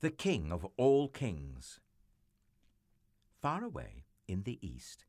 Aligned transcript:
the 0.00 0.10
king 0.10 0.50
of 0.50 0.66
all 0.78 1.08
kings. 1.08 1.78
Far 3.42 3.62
away 3.62 4.04
in 4.26 4.44
the 4.44 4.58
east, 4.66 5.04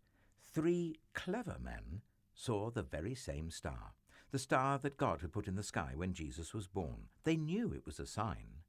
three 0.53 0.97
clever 1.13 1.57
men 1.61 2.01
saw 2.33 2.69
the 2.69 2.83
very 2.83 3.15
same 3.15 3.49
star, 3.49 3.93
the 4.31 4.39
star 4.39 4.77
that 4.79 4.97
God 4.97 5.21
had 5.21 5.31
put 5.31 5.47
in 5.47 5.55
the 5.55 5.63
sky 5.63 5.91
when 5.95 6.13
Jesus 6.13 6.53
was 6.53 6.67
born. 6.67 7.07
They 7.23 7.38
knew 7.38 7.71
it 7.71 7.85
was 7.85 7.99
a 7.99 8.05
sign. 8.05 8.63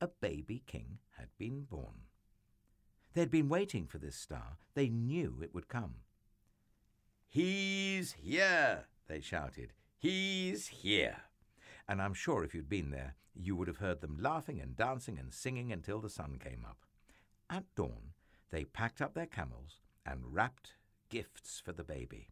A 0.00 0.08
baby 0.08 0.62
king 0.66 0.98
had 1.18 1.28
been 1.38 1.62
born. 1.62 2.06
They 3.14 3.22
had 3.22 3.30
been 3.30 3.48
waiting 3.48 3.86
for 3.86 3.98
this 3.98 4.16
star. 4.16 4.58
They 4.74 4.88
knew 4.88 5.38
it 5.42 5.54
would 5.54 5.68
come. 5.68 5.94
He's 7.26 8.12
here, 8.12 8.84
they 9.08 9.20
shouted. 9.20 9.72
He's 9.98 10.68
here. 10.68 11.22
And 11.88 12.02
I'm 12.02 12.14
sure 12.14 12.42
if 12.44 12.54
you'd 12.54 12.68
been 12.68 12.90
there, 12.90 13.14
you 13.34 13.54
would 13.56 13.68
have 13.68 13.78
heard 13.78 14.00
them 14.00 14.18
laughing 14.20 14.60
and 14.60 14.76
dancing 14.76 15.18
and 15.18 15.32
singing 15.32 15.72
until 15.72 16.00
the 16.00 16.10
sun 16.10 16.38
came 16.42 16.64
up. 16.68 16.78
At 17.48 17.64
dawn, 17.76 18.12
they 18.50 18.64
packed 18.64 19.00
up 19.00 19.14
their 19.14 19.26
camels 19.26 19.80
and 20.04 20.34
wrapped 20.34 20.74
gifts 21.08 21.60
for 21.64 21.72
the 21.72 21.84
baby. 21.84 22.28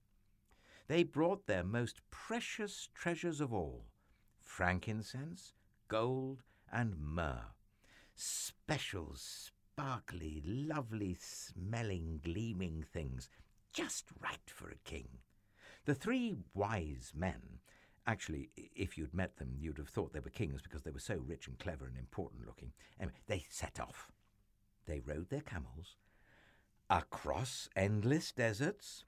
They 0.88 1.02
brought 1.02 1.46
their 1.46 1.64
most 1.64 2.00
precious 2.10 2.88
treasures 2.94 3.40
of 3.40 3.52
all 3.52 3.86
frankincense, 4.40 5.54
gold, 5.88 6.42
and 6.70 6.98
myrrh. 6.98 7.54
Special, 8.14 9.12
sparkly, 9.14 10.42
lovely 10.44 11.16
smelling, 11.18 12.20
gleaming 12.22 12.84
things, 12.92 13.28
just 13.72 14.04
right 14.22 14.38
for 14.46 14.68
a 14.68 14.76
king. 14.84 15.08
The 15.86 15.94
three 15.94 16.36
wise 16.54 17.12
men 17.14 17.60
Actually, 18.06 18.50
if 18.74 18.98
you'd 18.98 19.14
met 19.14 19.36
them, 19.36 19.54
you'd 19.58 19.78
have 19.78 19.88
thought 19.88 20.12
they 20.12 20.20
were 20.20 20.30
kings 20.30 20.60
because 20.62 20.82
they 20.82 20.90
were 20.90 20.98
so 20.98 21.16
rich 21.26 21.46
and 21.48 21.58
clever 21.58 21.86
and 21.86 21.96
important 21.96 22.46
looking. 22.46 22.72
Anyway, 23.00 23.14
they 23.26 23.44
set 23.48 23.80
off. 23.80 24.12
They 24.86 25.00
rode 25.00 25.30
their 25.30 25.40
camels 25.40 25.96
across 26.90 27.68
endless 27.74 28.30
deserts, 28.32 29.04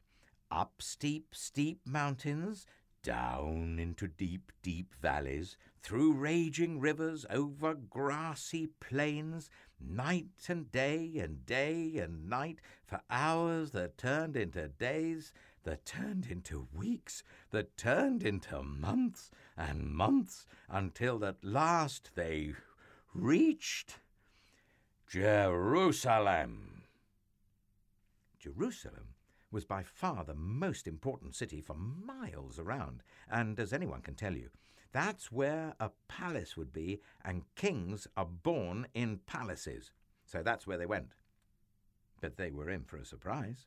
up 0.51 0.81
steep, 0.81 1.35
steep 1.35 1.81
mountains, 1.87 2.67
down 3.03 3.79
into 3.79 4.09
deep, 4.09 4.51
deep 4.63 4.95
valleys, 5.01 5.57
through 5.83 6.13
raging 6.13 6.81
rivers, 6.81 7.25
over 7.31 7.75
grassy 7.75 8.69
plains, 8.81 9.51
night 9.79 10.47
and 10.49 10.73
day 10.73 11.13
and 11.19 11.47
day 11.47 11.99
and 11.99 12.29
night, 12.29 12.59
for 12.85 13.01
hours 13.11 13.71
that 13.73 13.99
turned 13.99 14.37
into 14.37 14.69
days, 14.69 15.33
that 15.67 15.84
turned 15.84 16.28
into 16.31 16.69
weeks, 16.72 17.25
that 17.50 17.77
turned 17.77 18.22
into 18.22 18.62
months 18.62 19.33
and 19.56 19.84
months, 19.89 20.47
until 20.69 21.25
at 21.25 21.45
last 21.45 22.12
they 22.14 22.55
reached 23.12 23.98
Jerusalem. 25.11 26.84
Jerusalem 28.39 29.09
was 29.50 29.64
by 29.64 29.83
far 29.83 30.25
the 30.25 30.34
most 30.34 30.87
important 30.87 31.34
city 31.34 31.61
for 31.61 31.75
miles 31.75 32.61
around, 32.61 33.03
and 33.28 33.59
as 33.59 33.72
anyone 33.72 34.03
can 34.03 34.14
tell 34.14 34.37
you, 34.37 34.50
that's 34.92 35.33
where 35.33 35.75
a 35.81 35.91
palace 36.06 36.56
would 36.56 36.72
be, 36.72 37.00
and 37.25 37.42
kings 37.56 38.06
are 38.17 38.25
born 38.25 38.87
in 38.94 39.19
palaces. 39.27 39.91
So 40.25 40.44
that's 40.44 40.67
where 40.67 40.78
they 40.78 40.87
went. 40.87 41.16
But 42.21 42.37
they 42.37 42.53
were 42.53 42.71
in 42.71 42.84
for 42.84 42.99
a 42.99 43.05
surprise. 43.05 43.66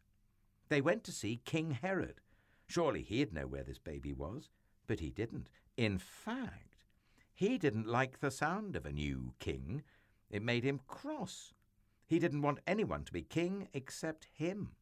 They 0.69 0.81
went 0.81 1.03
to 1.05 1.11
see 1.11 1.41
King 1.43 1.71
Herod. 1.71 2.21
Surely 2.67 3.01
he'd 3.01 3.33
know 3.33 3.47
where 3.47 3.63
this 3.63 3.79
baby 3.79 4.13
was, 4.13 4.49
but 4.87 4.99
he 4.99 5.09
didn't. 5.09 5.49
In 5.75 5.97
fact, 5.97 6.85
he 7.33 7.57
didn't 7.57 7.87
like 7.87 8.19
the 8.19 8.31
sound 8.31 8.75
of 8.75 8.85
a 8.85 8.91
new 8.91 9.33
king. 9.39 9.83
It 10.29 10.43
made 10.43 10.63
him 10.63 10.81
cross. 10.87 11.53
He 12.05 12.19
didn't 12.19 12.41
want 12.41 12.59
anyone 12.67 13.03
to 13.05 13.13
be 13.13 13.21
king 13.23 13.67
except 13.73 14.27
him. 14.33 14.73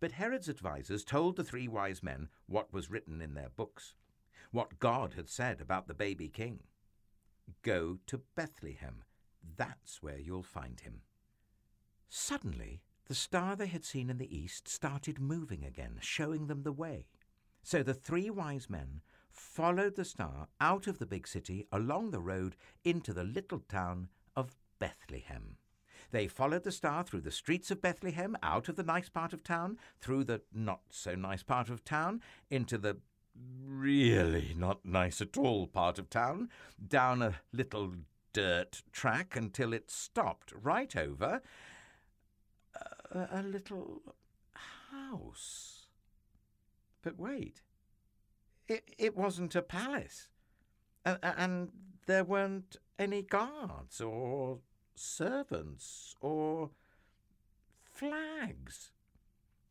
But 0.00 0.12
Herod's 0.12 0.48
advisers 0.48 1.04
told 1.04 1.36
the 1.36 1.44
three 1.44 1.68
wise 1.68 2.02
men 2.02 2.28
what 2.46 2.72
was 2.72 2.90
written 2.90 3.20
in 3.20 3.34
their 3.34 3.50
books, 3.50 3.94
what 4.50 4.78
God 4.78 5.14
had 5.14 5.28
said 5.28 5.60
about 5.60 5.88
the 5.88 5.94
baby 5.94 6.28
king. 6.28 6.60
Go 7.62 7.98
to 8.06 8.22
Bethlehem. 8.34 9.02
That's 9.56 10.02
where 10.02 10.18
you'll 10.18 10.42
find 10.42 10.80
him. 10.80 11.02
Suddenly, 12.08 12.80
the 13.08 13.14
star 13.14 13.56
they 13.56 13.66
had 13.66 13.84
seen 13.84 14.10
in 14.10 14.18
the 14.18 14.36
east 14.36 14.68
started 14.68 15.18
moving 15.18 15.64
again, 15.64 15.98
showing 16.00 16.46
them 16.46 16.62
the 16.62 16.72
way. 16.72 17.06
So 17.62 17.82
the 17.82 17.94
three 17.94 18.30
wise 18.30 18.68
men 18.68 19.00
followed 19.30 19.96
the 19.96 20.04
star 20.04 20.48
out 20.60 20.86
of 20.86 20.98
the 20.98 21.06
big 21.06 21.26
city 21.26 21.66
along 21.72 22.10
the 22.10 22.20
road 22.20 22.54
into 22.84 23.14
the 23.14 23.24
little 23.24 23.60
town 23.60 24.08
of 24.36 24.54
Bethlehem. 24.78 25.56
They 26.10 26.26
followed 26.26 26.64
the 26.64 26.72
star 26.72 27.02
through 27.02 27.22
the 27.22 27.30
streets 27.30 27.70
of 27.70 27.82
Bethlehem, 27.82 28.36
out 28.42 28.68
of 28.68 28.76
the 28.76 28.82
nice 28.82 29.08
part 29.08 29.32
of 29.32 29.42
town, 29.42 29.78
through 30.00 30.24
the 30.24 30.42
not 30.52 30.80
so 30.90 31.14
nice 31.14 31.42
part 31.42 31.68
of 31.68 31.84
town, 31.84 32.22
into 32.50 32.78
the 32.78 32.98
really 33.64 34.54
not 34.56 34.84
nice 34.84 35.20
at 35.20 35.36
all 35.36 35.66
part 35.66 35.98
of 35.98 36.10
town, 36.10 36.48
down 36.86 37.22
a 37.22 37.34
little 37.52 37.92
dirt 38.32 38.82
track 38.92 39.36
until 39.36 39.72
it 39.72 39.90
stopped 39.90 40.52
right 40.54 40.96
over 40.96 41.42
a, 43.12 43.42
little 43.42 44.02
house. 44.90 45.86
But 47.02 47.18
wait, 47.18 47.62
it, 48.66 48.84
it 48.98 49.16
wasn't 49.16 49.54
a 49.54 49.62
palace. 49.62 50.28
And, 51.04 51.18
and 51.22 51.68
there 52.06 52.24
weren't 52.24 52.76
any 52.98 53.22
guards 53.22 54.00
or 54.00 54.58
servants 54.94 56.14
or 56.20 56.70
flags 57.92 58.90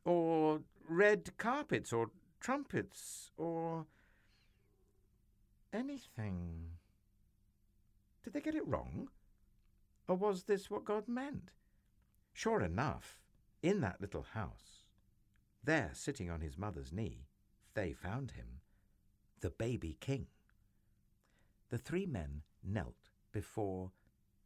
or 0.06 0.62
red 0.88 1.38
carpets 1.38 1.92
or 1.92 2.12
trumpets 2.40 3.32
or 3.38 3.86
anything. 5.74 6.78
Did 8.24 8.34
they 8.34 8.42
get 8.42 8.56
it 8.56 8.68
wrong? 8.68 9.10
Or 10.08 10.16
was 10.16 10.44
this 10.44 10.70
what 10.70 10.86
God 10.86 11.08
meant? 11.08 11.52
Sure 12.34 12.62
enough, 12.62 13.20
in 13.68 13.82
that 13.82 14.00
little 14.00 14.26
house, 14.34 14.86
there 15.62 15.92
sitting 15.94 16.30
on 16.30 16.40
his 16.40 16.58
mother's 16.58 16.94
knee, 16.94 17.28
they 17.74 17.92
found 17.92 18.32
him, 18.32 18.62
the 19.42 19.50
baby 19.50 19.98
king. 20.00 20.28
The 21.70 21.78
three 21.78 22.06
men 22.06 22.44
knelt 22.64 23.10
before 23.34 23.92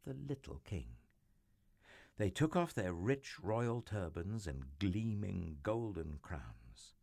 the 0.04 0.14
little 0.14 0.60
king. 0.64 0.86
They 2.18 2.30
took 2.30 2.56
off 2.56 2.74
their 2.74 2.92
rich 2.92 3.36
royal 3.40 3.80
turbans 3.80 4.48
and 4.48 4.64
gleaming 4.80 5.58
golden 5.62 6.18
crowns. 6.20 6.94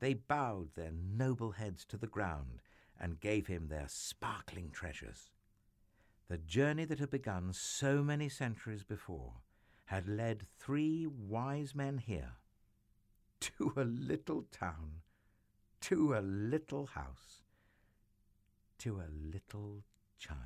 They 0.00 0.14
bowed 0.14 0.74
their 0.74 0.92
noble 0.92 1.52
heads 1.52 1.84
to 1.86 1.96
the 1.96 2.08
ground 2.08 2.62
and 3.00 3.20
gave 3.20 3.46
him 3.46 3.68
their 3.68 3.86
sparkling 3.86 4.70
treasures. 4.70 5.30
The 6.28 6.38
journey 6.38 6.84
that 6.86 6.98
had 6.98 7.10
begun 7.10 7.52
so 7.52 8.02
many 8.02 8.28
centuries 8.28 8.82
before 8.82 9.43
had 9.86 10.08
led 10.08 10.46
three 10.58 11.06
wise 11.06 11.74
men 11.74 11.98
here 11.98 12.32
to 13.40 13.72
a 13.76 13.84
little 13.84 14.44
town, 14.50 15.02
to 15.80 16.14
a 16.14 16.20
little 16.20 16.86
house, 16.86 17.42
to 18.78 19.00
a 19.00 19.08
little 19.12 19.84
child, 20.18 20.40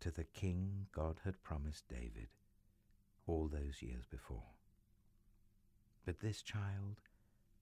to 0.00 0.10
the 0.10 0.24
king 0.24 0.86
God 0.92 1.20
had 1.24 1.42
promised 1.42 1.88
David 1.88 2.28
all 3.26 3.46
those 3.46 3.82
years 3.82 4.06
before. 4.10 4.54
But 6.04 6.20
this 6.20 6.42
child 6.42 7.02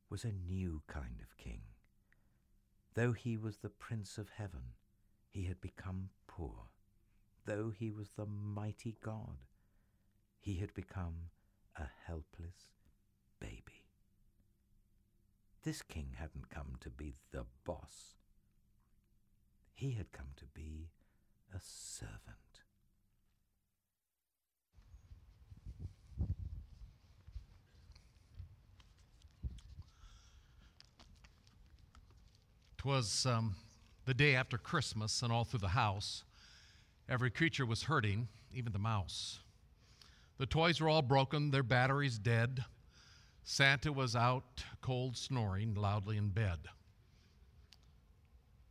was 0.09 0.25
a 0.25 0.33
new 0.33 0.83
kind 0.87 1.21
of 1.21 1.37
king. 1.37 1.63
Though 2.95 3.13
he 3.13 3.37
was 3.37 3.59
the 3.59 3.69
Prince 3.69 4.17
of 4.17 4.31
Heaven, 4.31 4.75
he 5.29 5.45
had 5.45 5.61
become 5.61 6.09
poor. 6.27 6.71
Though 7.45 7.71
he 7.77 7.91
was 7.91 8.11
the 8.11 8.27
mighty 8.27 8.97
God, 9.03 9.37
he 10.47 10.55
had 10.61 10.73
become 10.75 11.31
a 11.75 11.89
helpless 12.07 12.71
baby. 13.41 13.83
This 15.65 15.83
king 15.83 16.11
hadn't 16.21 16.51
come 16.51 16.77
to 16.83 16.89
be 16.89 17.17
the 17.33 17.47
boss. 17.65 18.15
He 19.75 19.91
had 19.91 20.13
come 20.13 20.29
to 20.37 20.45
be 20.45 20.91
a 21.53 21.59
servant. 21.61 22.21
Twas 32.79 33.27
um, 33.27 33.57
the 34.05 34.15
day 34.15 34.37
after 34.37 34.57
Christmas, 34.57 35.23
and 35.23 35.33
all 35.33 35.43
through 35.43 35.59
the 35.59 35.69
house, 35.71 36.23
every 37.09 37.33
creature 37.33 37.67
was 37.67 37.83
hurting, 37.83 38.29
even 38.55 38.73
the 38.73 38.79
mouse. 38.79 39.41
The 40.39 40.47
toys 40.47 40.81
were 40.81 40.89
all 40.89 41.03
broken, 41.03 41.51
their 41.51 41.63
batteries 41.63 42.19
dead. 42.19 42.65
Santa 43.43 43.93
was 43.93 44.15
out, 44.15 44.65
cold, 44.81 45.17
snoring 45.17 45.75
loudly 45.75 46.17
in 46.17 46.29
bed. 46.29 46.59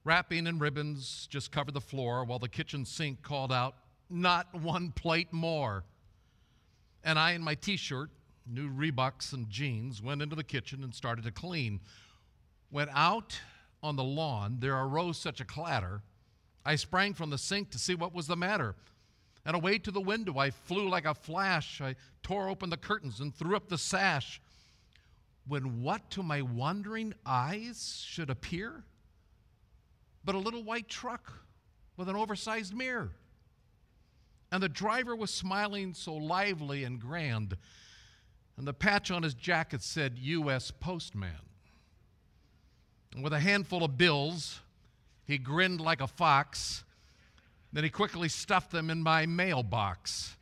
Wrapping 0.03 0.45
and 0.45 0.61
ribbons 0.61 1.27
just 1.31 1.51
covered 1.51 1.73
the 1.73 1.81
floor 1.81 2.23
while 2.23 2.37
the 2.37 2.47
kitchen 2.47 2.85
sink 2.85 3.23
called 3.23 3.51
out, 3.51 3.75
not 4.09 4.53
one 4.53 4.91
plate 4.91 5.33
more. 5.33 5.83
And 7.03 7.17
I, 7.17 7.31
in 7.31 7.41
my 7.41 7.55
t 7.55 7.77
shirt, 7.77 8.11
new 8.45 8.69
Reeboks 8.69 9.33
and 9.33 9.49
jeans, 9.49 10.03
went 10.03 10.21
into 10.21 10.35
the 10.35 10.43
kitchen 10.43 10.83
and 10.83 10.93
started 10.93 11.25
to 11.25 11.31
clean. 11.31 11.79
Went 12.69 12.91
out 12.93 13.39
on 13.81 13.95
the 13.95 14.03
lawn, 14.03 14.57
there 14.59 14.77
arose 14.77 15.17
such 15.17 15.41
a 15.41 15.45
clatter. 15.45 16.01
I 16.63 16.75
sprang 16.75 17.13
from 17.13 17.31
the 17.31 17.37
sink 17.37 17.71
to 17.71 17.79
see 17.79 17.95
what 17.95 18.13
was 18.13 18.27
the 18.27 18.35
matter. 18.35 18.75
And 19.45 19.55
away 19.55 19.77
to 19.79 19.91
the 19.91 20.01
window 20.01 20.37
I 20.37 20.49
flew 20.49 20.89
like 20.89 21.05
a 21.05 21.13
flash. 21.13 21.81
I 21.81 21.95
tore 22.23 22.49
open 22.49 22.69
the 22.69 22.77
curtains 22.77 23.19
and 23.19 23.33
threw 23.33 23.55
up 23.55 23.69
the 23.69 23.77
sash. 23.77 24.41
When 25.47 25.83
what 25.83 26.09
to 26.11 26.23
my 26.23 26.41
wondering 26.41 27.13
eyes 27.25 28.03
should 28.07 28.29
appear? 28.29 28.83
But 30.23 30.33
a 30.33 30.39
little 30.39 30.63
white 30.63 30.89
truck 30.89 31.31
with 31.97 32.09
an 32.09 32.15
oversized 32.15 32.73
mirror. 32.73 33.11
And 34.51 34.63
the 34.63 34.69
driver 34.69 35.15
was 35.15 35.31
smiling 35.31 35.93
so 35.93 36.15
lively 36.15 36.83
and 36.83 36.99
grand. 36.99 37.57
And 38.57 38.65
the 38.65 38.73
patch 38.73 39.11
on 39.11 39.21
his 39.21 39.33
jacket 39.33 39.83
said, 39.83 40.17
U.S. 40.17 40.71
Postman. 40.71 41.31
And 43.13 43.23
with 43.23 43.33
a 43.33 43.39
handful 43.39 43.83
of 43.83 43.97
bills, 43.97 44.61
he 45.25 45.37
grinned 45.37 45.81
like 45.81 46.01
a 46.01 46.07
fox. 46.07 46.84
Then 47.75 47.83
he 47.83 47.89
quickly 47.89 48.29
stuffed 48.29 48.71
them 48.71 48.89
in 48.89 49.03
my 49.03 49.25
mailbox. 49.25 50.37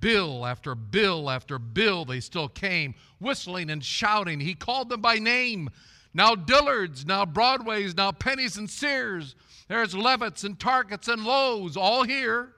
Bill 0.00 0.44
after 0.44 0.74
bill 0.74 1.30
after 1.30 1.60
bill, 1.60 2.04
they 2.04 2.18
still 2.18 2.48
came, 2.48 2.96
whistling 3.20 3.70
and 3.70 3.84
shouting. 3.84 4.40
He 4.40 4.54
called 4.54 4.88
them 4.88 5.00
by 5.00 5.20
name. 5.20 5.70
Now 6.12 6.34
Dillard's, 6.34 7.06
now 7.06 7.24
Broadway's, 7.24 7.96
now 7.96 8.10
Penney's 8.10 8.56
and 8.56 8.68
Sears. 8.68 9.36
There's 9.68 9.94
Levitt's 9.94 10.42
and 10.42 10.58
Targets 10.58 11.06
and 11.06 11.24
Lowe's, 11.24 11.76
all 11.76 12.02
here 12.02 12.52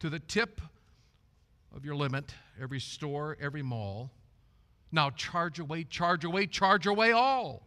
to 0.00 0.08
the 0.08 0.18
tip 0.18 0.62
of 1.76 1.84
your 1.84 1.94
limit, 1.94 2.32
every 2.58 2.80
store, 2.80 3.36
every 3.38 3.62
mall. 3.62 4.10
Now 4.90 5.10
charge 5.10 5.58
away, 5.58 5.84
charge 5.84 6.24
away, 6.24 6.46
charge 6.46 6.86
away 6.86 7.12
all. 7.12 7.66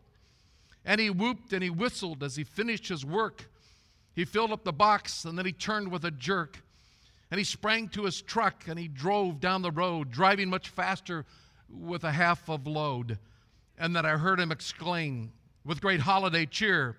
And 0.84 1.00
he 1.00 1.12
whooped 1.12 1.54
and 1.54 1.62
he 1.62 1.70
whistled 1.70 2.24
as 2.24 2.38
he 2.38 2.44
finished 2.44 2.88
his 2.88 3.06
work. 3.06 3.50
He 4.16 4.26
filled 4.26 4.52
up 4.52 4.64
the 4.64 4.74
box 4.74 5.26
and 5.26 5.38
then 5.38 5.46
he 5.46 5.52
turned 5.52 5.92
with 5.92 6.06
a 6.06 6.12
jerk. 6.12 6.60
And 7.32 7.38
he 7.38 7.44
sprang 7.44 7.90
to 7.90 8.04
his 8.04 8.22
truck 8.22 8.64
and 8.68 8.80
he 8.80 8.88
drove 8.88 9.40
down 9.40 9.62
the 9.62 9.72
road, 9.72 10.12
driving 10.12 10.50
much 10.50 10.70
faster 10.70 11.26
with 11.70 12.04
a 12.04 12.12
half 12.12 12.50
of 12.50 12.66
load. 12.66 13.18
And 13.78 13.96
then 13.96 14.06
I 14.06 14.12
heard 14.12 14.40
him 14.40 14.52
exclaim 14.52 15.32
with 15.66 15.82
great 15.82 16.00
holiday 16.00 16.46
cheer 16.46 16.96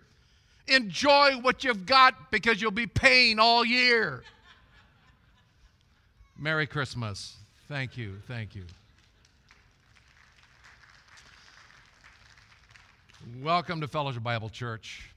Enjoy 0.69 1.39
what 1.43 1.63
you've 1.63 1.87
got 1.87 2.31
because 2.31 2.61
you'll 2.61 2.73
be 2.73 2.89
paying 2.89 3.39
all 3.39 3.65
year. 3.65 4.25
Merry 6.37 6.67
Christmas. 6.67 7.37
Thank 7.69 7.97
you. 7.97 8.17
Thank 8.27 8.55
you. 8.57 8.65
Welcome 13.43 13.81
to 13.81 13.89
Fellowship 13.89 14.23
Bible 14.23 14.49
Church. 14.49 15.11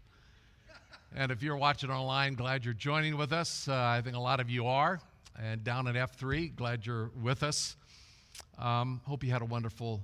And 1.15 1.31
if 1.31 1.41
you're 1.41 1.57
watching 1.57 1.89
online, 1.89 2.35
glad 2.35 2.63
you're 2.63 2.73
joining 2.73 3.17
with 3.17 3.33
us. 3.33 3.67
Uh, 3.67 3.73
I 3.75 4.01
think 4.01 4.15
a 4.15 4.19
lot 4.19 4.39
of 4.39 4.50
you 4.50 4.67
are. 4.67 5.00
And 5.41 5.63
down 5.63 5.88
at 5.88 5.95
F3, 5.95 6.56
glad 6.56 6.85
you're 6.85 7.09
with 7.21 7.41
us. 7.41 7.75
Um, 8.59 9.01
hope 9.06 9.23
you 9.23 9.31
had 9.31 9.41
a 9.41 9.45
wonderful 9.45 10.01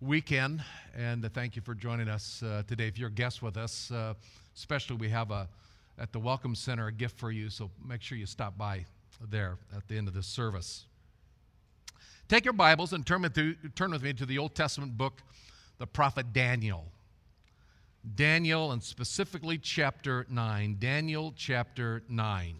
weekend. 0.00 0.64
And 0.96 1.32
thank 1.32 1.54
you 1.54 1.62
for 1.62 1.74
joining 1.74 2.08
us 2.08 2.42
uh, 2.42 2.64
today. 2.66 2.88
If 2.88 2.98
you're 2.98 3.08
a 3.08 3.12
guest 3.12 3.40
with 3.40 3.56
us, 3.56 3.92
uh, 3.92 4.14
especially 4.56 4.96
we 4.96 5.08
have 5.10 5.30
a 5.30 5.48
at 5.98 6.10
the 6.10 6.18
Welcome 6.18 6.54
Center 6.54 6.88
a 6.88 6.92
gift 6.92 7.18
for 7.18 7.30
you. 7.30 7.48
So 7.48 7.70
make 7.86 8.02
sure 8.02 8.18
you 8.18 8.26
stop 8.26 8.58
by 8.58 8.84
there 9.30 9.58
at 9.76 9.86
the 9.86 9.96
end 9.96 10.08
of 10.08 10.14
this 10.14 10.26
service. 10.26 10.86
Take 12.28 12.44
your 12.44 12.54
Bibles 12.54 12.92
and 12.92 13.06
turn 13.06 13.22
with, 13.22 13.36
turn 13.76 13.92
with 13.92 14.02
me 14.02 14.12
to 14.14 14.26
the 14.26 14.38
Old 14.38 14.54
Testament 14.54 14.96
book, 14.96 15.22
the 15.78 15.86
prophet 15.86 16.32
Daniel. 16.32 16.86
Daniel, 18.14 18.72
and 18.72 18.82
specifically 18.82 19.58
chapter 19.58 20.26
9. 20.28 20.76
Daniel 20.80 21.32
chapter 21.36 22.02
9. 22.08 22.56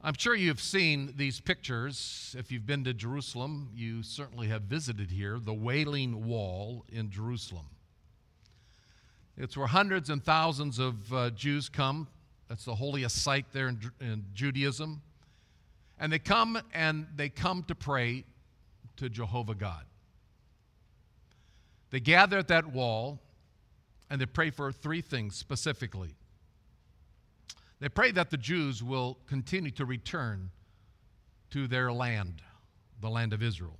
I'm 0.00 0.14
sure 0.14 0.34
you've 0.34 0.60
seen 0.60 1.12
these 1.16 1.40
pictures. 1.40 2.34
If 2.38 2.50
you've 2.50 2.64
been 2.64 2.84
to 2.84 2.94
Jerusalem, 2.94 3.70
you 3.74 4.02
certainly 4.02 4.48
have 4.48 4.62
visited 4.62 5.10
here, 5.10 5.38
the 5.38 5.52
Wailing 5.52 6.24
Wall 6.24 6.84
in 6.90 7.10
Jerusalem. 7.10 7.66
It's 9.36 9.56
where 9.56 9.66
hundreds 9.66 10.08
and 10.08 10.24
thousands 10.24 10.78
of 10.78 11.12
uh, 11.12 11.30
Jews 11.30 11.68
come. 11.68 12.08
That's 12.48 12.64
the 12.64 12.76
holiest 12.76 13.22
site 13.22 13.46
there 13.52 13.68
in, 13.68 13.80
in 14.00 14.24
Judaism. 14.32 15.02
And 16.00 16.10
they 16.10 16.18
come 16.18 16.58
and 16.72 17.06
they 17.14 17.28
come 17.28 17.64
to 17.64 17.74
pray 17.74 18.24
to 18.96 19.10
Jehovah 19.10 19.54
God. 19.54 19.84
They 21.90 22.00
gather 22.00 22.38
at 22.38 22.48
that 22.48 22.66
wall 22.66 23.20
and 24.10 24.20
they 24.20 24.26
pray 24.26 24.50
for 24.50 24.72
three 24.72 25.00
things 25.00 25.36
specifically. 25.36 26.16
They 27.80 27.88
pray 27.88 28.10
that 28.12 28.30
the 28.30 28.36
Jews 28.36 28.82
will 28.82 29.18
continue 29.26 29.70
to 29.72 29.84
return 29.84 30.50
to 31.50 31.66
their 31.66 31.92
land, 31.92 32.42
the 33.00 33.08
land 33.08 33.32
of 33.32 33.42
Israel. 33.42 33.78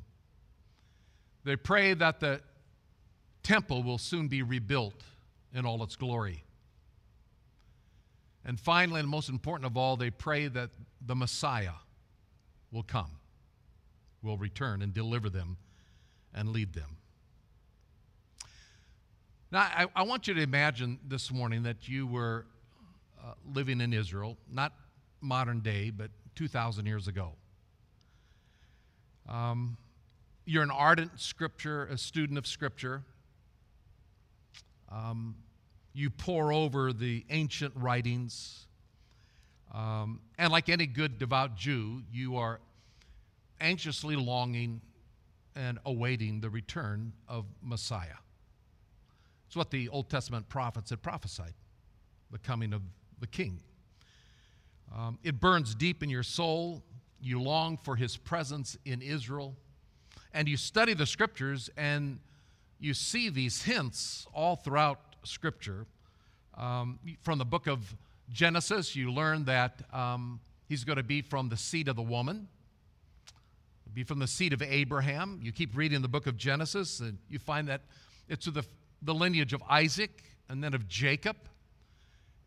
They 1.45 1.57
pray 1.57 1.95
that 1.95 2.21
the 2.21 2.41
temple 3.43 3.83
will 3.83 3.99
soon 3.99 4.29
be 4.29 4.43
rebuilt 4.43 5.03
in 5.53 5.65
all 5.67 5.83
its 5.83 5.97
glory. 5.97 6.45
And 8.45 8.61
finally, 8.61 9.01
and 9.01 9.09
most 9.09 9.29
important 9.29 9.67
of 9.67 9.77
all, 9.77 9.97
they 9.97 10.11
pray 10.11 10.49
that 10.49 10.71
the 11.05 11.15
Messiah 11.15 11.73
will 12.71 12.83
come, 12.83 13.11
will 14.23 14.37
return 14.37 14.83
and 14.83 14.95
deliver 14.95 15.29
them 15.29 15.57
and 16.35 16.51
lead 16.51 16.75
them. 16.75 16.98
Now, 19.51 19.61
I, 19.61 19.87
I, 19.97 20.03
want 20.03 20.29
you 20.29 20.35
to 20.35 20.43
imagine 20.43 20.99
this 21.09 21.33
morning 21.33 21.63
that 21.63 21.89
you 21.89 22.07
were 22.07 22.45
uh, 23.19 23.33
living 23.55 23.81
in 23.81 23.95
Israel, 23.95 24.37
not 24.53 24.75
modern 25.23 25.61
day, 25.61 25.89
but 25.89 26.11
2,000 26.35 26.85
years 26.85 27.09
ago. 27.09 27.33
Um, 29.27 29.79
you're 30.45 30.63
an 30.63 30.71
ardent 30.71 31.19
scripture, 31.19 31.87
a 31.87 31.97
student 31.97 32.37
of 32.37 32.47
scripture. 32.47 33.05
Um, 34.93 35.37
you 35.95 36.11
pore 36.11 36.53
over 36.53 36.93
the 36.93 37.25
ancient 37.31 37.73
writings. 37.75 38.67
Um, 39.73 40.21
and 40.37 40.53
like 40.53 40.69
any 40.69 40.87
good 40.87 41.19
devout 41.19 41.57
Jew, 41.57 42.03
you 42.13 42.37
are 42.37 42.61
anxiously 43.63 44.15
longing 44.15 44.83
and 45.57 45.79
awaiting 45.87 46.41
the 46.41 46.51
return 46.51 47.15
of 47.27 47.47
Messiah. 47.63 48.19
It's 49.49 49.57
what 49.57 49.71
the 49.71 49.89
Old 49.89 50.11
Testament 50.11 50.51
prophets 50.51 50.91
had 50.91 51.03
prophesied 51.03 51.55
the 52.31 52.39
coming 52.39 52.75
of 52.75 52.83
the 53.19 53.27
king. 53.27 53.61
Um, 54.95 55.19
it 55.23 55.41
burns 55.41 55.75
deep 55.75 56.03
in 56.03 56.11
your 56.11 56.23
soul. 56.23 56.83
You 57.19 57.41
long 57.41 57.79
for 57.79 57.97
his 57.97 58.19
presence 58.19 58.77
in 58.85 59.01
Israel. 59.01 59.57
And 60.35 60.47
you 60.47 60.59
study 60.59 60.93
the 60.93 61.07
scriptures 61.07 61.71
and 61.79 62.21
you 62.79 62.93
see 62.93 63.31
these 63.31 63.63
hints 63.63 64.27
all 64.35 64.55
throughout 64.55 65.01
scripture. 65.25 65.87
Um, 66.55 66.99
from 67.23 67.39
the 67.39 67.47
book 67.47 67.67
of 67.67 67.97
Genesis, 68.31 68.95
you 68.95 69.11
learn 69.11 69.47
that 69.47 69.81
um, 69.95 70.41
he's 70.69 70.85
going 70.85 70.99
to 70.99 71.03
be 71.03 71.23
from 71.23 71.49
the 71.49 71.57
seed 71.57 71.89
of 71.89 71.97
the 71.97 72.03
woman, 72.03 72.49
be 73.95 74.05
from 74.05 74.19
the 74.19 74.27
seed 74.27 74.53
of 74.53 74.61
Abraham. 74.61 75.41
You 75.43 75.53
keep 75.53 75.75
reading 75.75 76.03
the 76.03 76.09
book 76.09 76.27
of 76.27 76.37
Genesis, 76.37 77.01
and 77.01 77.17
you 77.31 77.39
find 77.39 77.67
that 77.69 77.81
it's 78.29 78.45
to 78.45 78.51
the 78.51 78.65
the 79.03 79.15
lineage 79.15 79.53
of 79.53 79.63
Isaac 79.69 80.23
and 80.49 80.63
then 80.63 80.75
of 80.75 80.89
Jacob, 80.89 81.37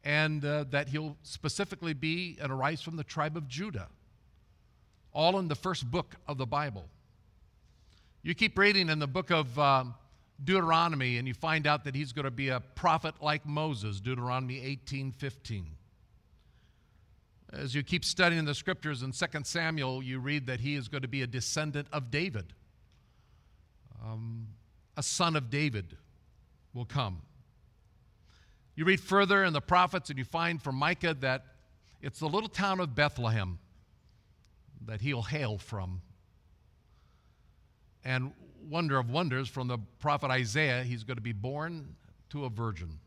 and 0.04 0.44
uh, 0.44 0.66
that 0.72 0.90
he'll 0.90 1.16
specifically 1.24 1.94
be 1.94 2.38
and 2.42 2.52
arise 2.52 2.82
from 2.82 2.96
the 2.96 3.04
tribe 3.04 3.38
of 3.38 3.48
Judah. 3.48 3.88
All 5.14 5.38
in 5.40 5.48
the 5.48 5.56
first 5.56 5.90
book 5.90 6.16
of 6.28 6.38
the 6.38 6.46
Bible. 6.46 6.88
You 8.24 8.34
keep 8.34 8.58
reading 8.58 8.90
in 8.90 9.00
the 9.00 9.08
book 9.08 9.30
of 9.30 9.58
um, 9.60 9.96
Deuteronomy, 10.44 11.18
and 11.18 11.28
you 11.28 11.34
find 11.34 11.68
out 11.68 11.84
that 11.84 11.96
he's 11.96 12.14
going 12.14 12.26
to 12.26 12.32
be 12.32 12.50
a 12.50 12.60
prophet 12.60 13.16
like 13.22 13.46
Moses, 13.46 14.00
Deuteronomy 14.00 14.62
18 14.62 15.12
15. 15.12 15.68
As 17.54 17.76
you 17.76 17.84
keep 17.84 18.06
studying 18.06 18.46
the 18.46 18.56
scriptures 18.56 19.04
in 19.04 19.12
2 19.12 19.26
Samuel, 19.44 20.02
you 20.02 20.20
read 20.20 20.48
that 20.48 20.62
he 20.62 20.76
is 20.76 20.88
going 20.88 21.02
to 21.02 21.08
be 21.08 21.22
a 21.22 21.28
descendant 21.28 21.88
of 21.92 22.10
David, 22.10 22.54
um, 24.04 24.48
a 24.96 25.04
son 25.04 25.36
of 25.36 25.50
David 25.50 25.98
will 26.74 26.86
come. 26.86 27.22
You 28.76 28.86
read 28.86 29.00
further 29.00 29.44
in 29.44 29.54
the 29.54 29.62
prophets 29.62 30.10
and 30.10 30.18
you 30.18 30.26
find 30.26 30.62
from 30.62 30.76
Micah 30.76 31.14
that 31.20 31.46
it's 32.02 32.20
the 32.20 32.28
little 32.28 32.50
town 32.50 32.80
of 32.80 32.96
Bethlehem 32.96 33.60
that 34.86 35.02
he'll 35.02 35.22
hail 35.22 35.58
from. 35.58 36.02
And 38.04 38.32
wonder 38.68 38.98
of 38.98 39.10
wonders, 39.10 39.48
from 39.48 39.68
the 39.68 39.78
prophet 40.00 40.32
Isaiah, 40.32 40.84
he's 40.84 41.04
going 41.04 41.18
to 41.18 41.22
be 41.22 41.34
born 41.34 41.96
to 42.30 42.46
a 42.46 42.50
virgin. 42.50 43.00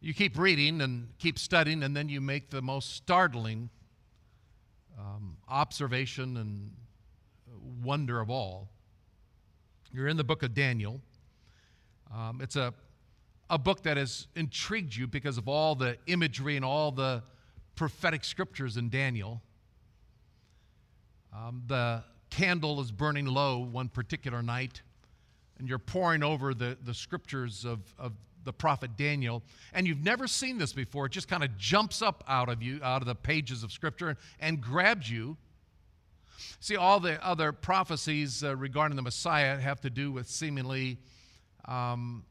You 0.00 0.14
keep 0.14 0.38
reading 0.38 0.80
and 0.80 1.08
keep 1.18 1.38
studying, 1.38 1.82
and 1.82 1.96
then 1.96 2.08
you 2.08 2.20
make 2.20 2.50
the 2.50 2.62
most 2.62 2.94
startling 2.94 3.70
um, 4.96 5.38
observation 5.48 6.36
and 6.36 6.70
wonder 7.82 8.20
of 8.20 8.30
all. 8.30 8.68
You're 9.92 10.08
in 10.08 10.16
the 10.16 10.24
book 10.24 10.42
of 10.42 10.54
Daniel. 10.54 11.00
Um, 12.14 12.40
it's 12.42 12.56
a, 12.56 12.74
a 13.48 13.58
book 13.58 13.82
that 13.84 13.96
has 13.96 14.26
intrigued 14.36 14.94
you 14.94 15.06
because 15.06 15.38
of 15.38 15.48
all 15.48 15.74
the 15.74 15.96
imagery 16.06 16.56
and 16.56 16.64
all 16.64 16.92
the 16.92 17.22
prophetic 17.74 18.24
scriptures 18.24 18.76
in 18.76 18.90
Daniel. 18.90 19.40
Um, 21.34 21.62
the 21.66 22.02
candle 22.30 22.80
is 22.80 22.90
burning 22.90 23.26
low 23.26 23.58
one 23.58 23.88
particular 23.88 24.42
night, 24.42 24.82
and 25.58 25.68
you're 25.68 25.78
poring 25.78 26.22
over 26.22 26.54
the, 26.54 26.76
the 26.84 26.94
scriptures 26.94 27.64
of, 27.64 27.80
of 27.98 28.12
the 28.44 28.52
prophet 28.52 28.96
Daniel, 28.96 29.42
and 29.72 29.86
you've 29.86 30.04
never 30.04 30.26
seen 30.26 30.58
this 30.58 30.72
before. 30.72 31.06
It 31.06 31.12
just 31.12 31.28
kind 31.28 31.44
of 31.44 31.56
jumps 31.56 32.02
up 32.02 32.24
out 32.28 32.48
of 32.48 32.62
you, 32.62 32.80
out 32.82 33.02
of 33.02 33.06
the 33.06 33.14
pages 33.14 33.62
of 33.62 33.72
scripture, 33.72 34.08
and, 34.08 34.18
and 34.40 34.60
grabs 34.60 35.10
you. 35.10 35.36
See, 36.60 36.76
all 36.76 37.00
the 37.00 37.24
other 37.24 37.52
prophecies 37.52 38.44
uh, 38.44 38.56
regarding 38.56 38.96
the 38.96 39.02
Messiah 39.02 39.58
have 39.58 39.80
to 39.82 39.90
do 39.90 40.12
with 40.12 40.28
seemingly 40.28 40.98
um, 41.64 42.24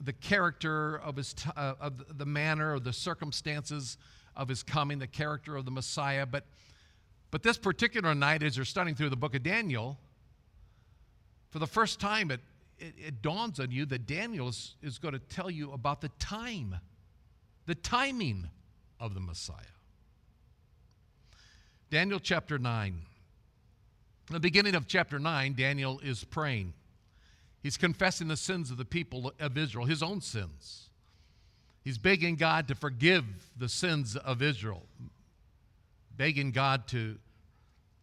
the 0.00 0.12
character 0.12 0.96
of 0.96 1.16
his, 1.16 1.34
t- 1.34 1.50
uh, 1.56 1.74
of 1.80 2.18
the 2.18 2.26
manner 2.26 2.74
or 2.74 2.80
the 2.80 2.92
circumstances 2.92 3.98
of 4.36 4.48
his 4.48 4.62
coming, 4.62 4.98
the 4.98 5.06
character 5.06 5.56
of 5.56 5.64
the 5.64 5.70
Messiah. 5.70 6.24
But, 6.24 6.44
but 7.30 7.42
this 7.42 7.58
particular 7.58 8.14
night, 8.14 8.42
as 8.42 8.56
you're 8.56 8.64
studying 8.64 8.96
through 8.96 9.10
the 9.10 9.16
book 9.16 9.34
of 9.34 9.42
Daniel, 9.42 9.98
for 11.50 11.58
the 11.58 11.66
first 11.66 12.00
time, 12.00 12.30
it, 12.30 12.40
it, 12.78 12.94
it 12.96 13.22
dawns 13.22 13.60
on 13.60 13.70
you 13.70 13.84
that 13.86 14.06
Daniel 14.06 14.48
is, 14.48 14.76
is 14.82 14.98
going 14.98 15.12
to 15.12 15.20
tell 15.20 15.50
you 15.50 15.72
about 15.72 16.00
the 16.00 16.10
time, 16.18 16.76
the 17.66 17.74
timing 17.74 18.48
of 18.98 19.14
the 19.14 19.20
Messiah. 19.20 19.56
Daniel 21.90 22.20
chapter 22.20 22.58
9. 22.58 23.02
In 24.30 24.34
the 24.34 24.40
beginning 24.40 24.76
of 24.76 24.86
chapter 24.86 25.18
9, 25.18 25.54
Daniel 25.54 25.98
is 26.04 26.22
praying. 26.22 26.72
He's 27.64 27.76
confessing 27.76 28.28
the 28.28 28.36
sins 28.36 28.70
of 28.70 28.76
the 28.76 28.84
people 28.84 29.32
of 29.40 29.58
Israel, 29.58 29.86
his 29.86 30.04
own 30.04 30.20
sins. 30.20 30.88
He's 31.82 31.98
begging 31.98 32.36
God 32.36 32.68
to 32.68 32.76
forgive 32.76 33.24
the 33.58 33.68
sins 33.68 34.14
of 34.14 34.40
Israel, 34.40 34.86
begging 36.16 36.52
God 36.52 36.86
to 36.88 37.18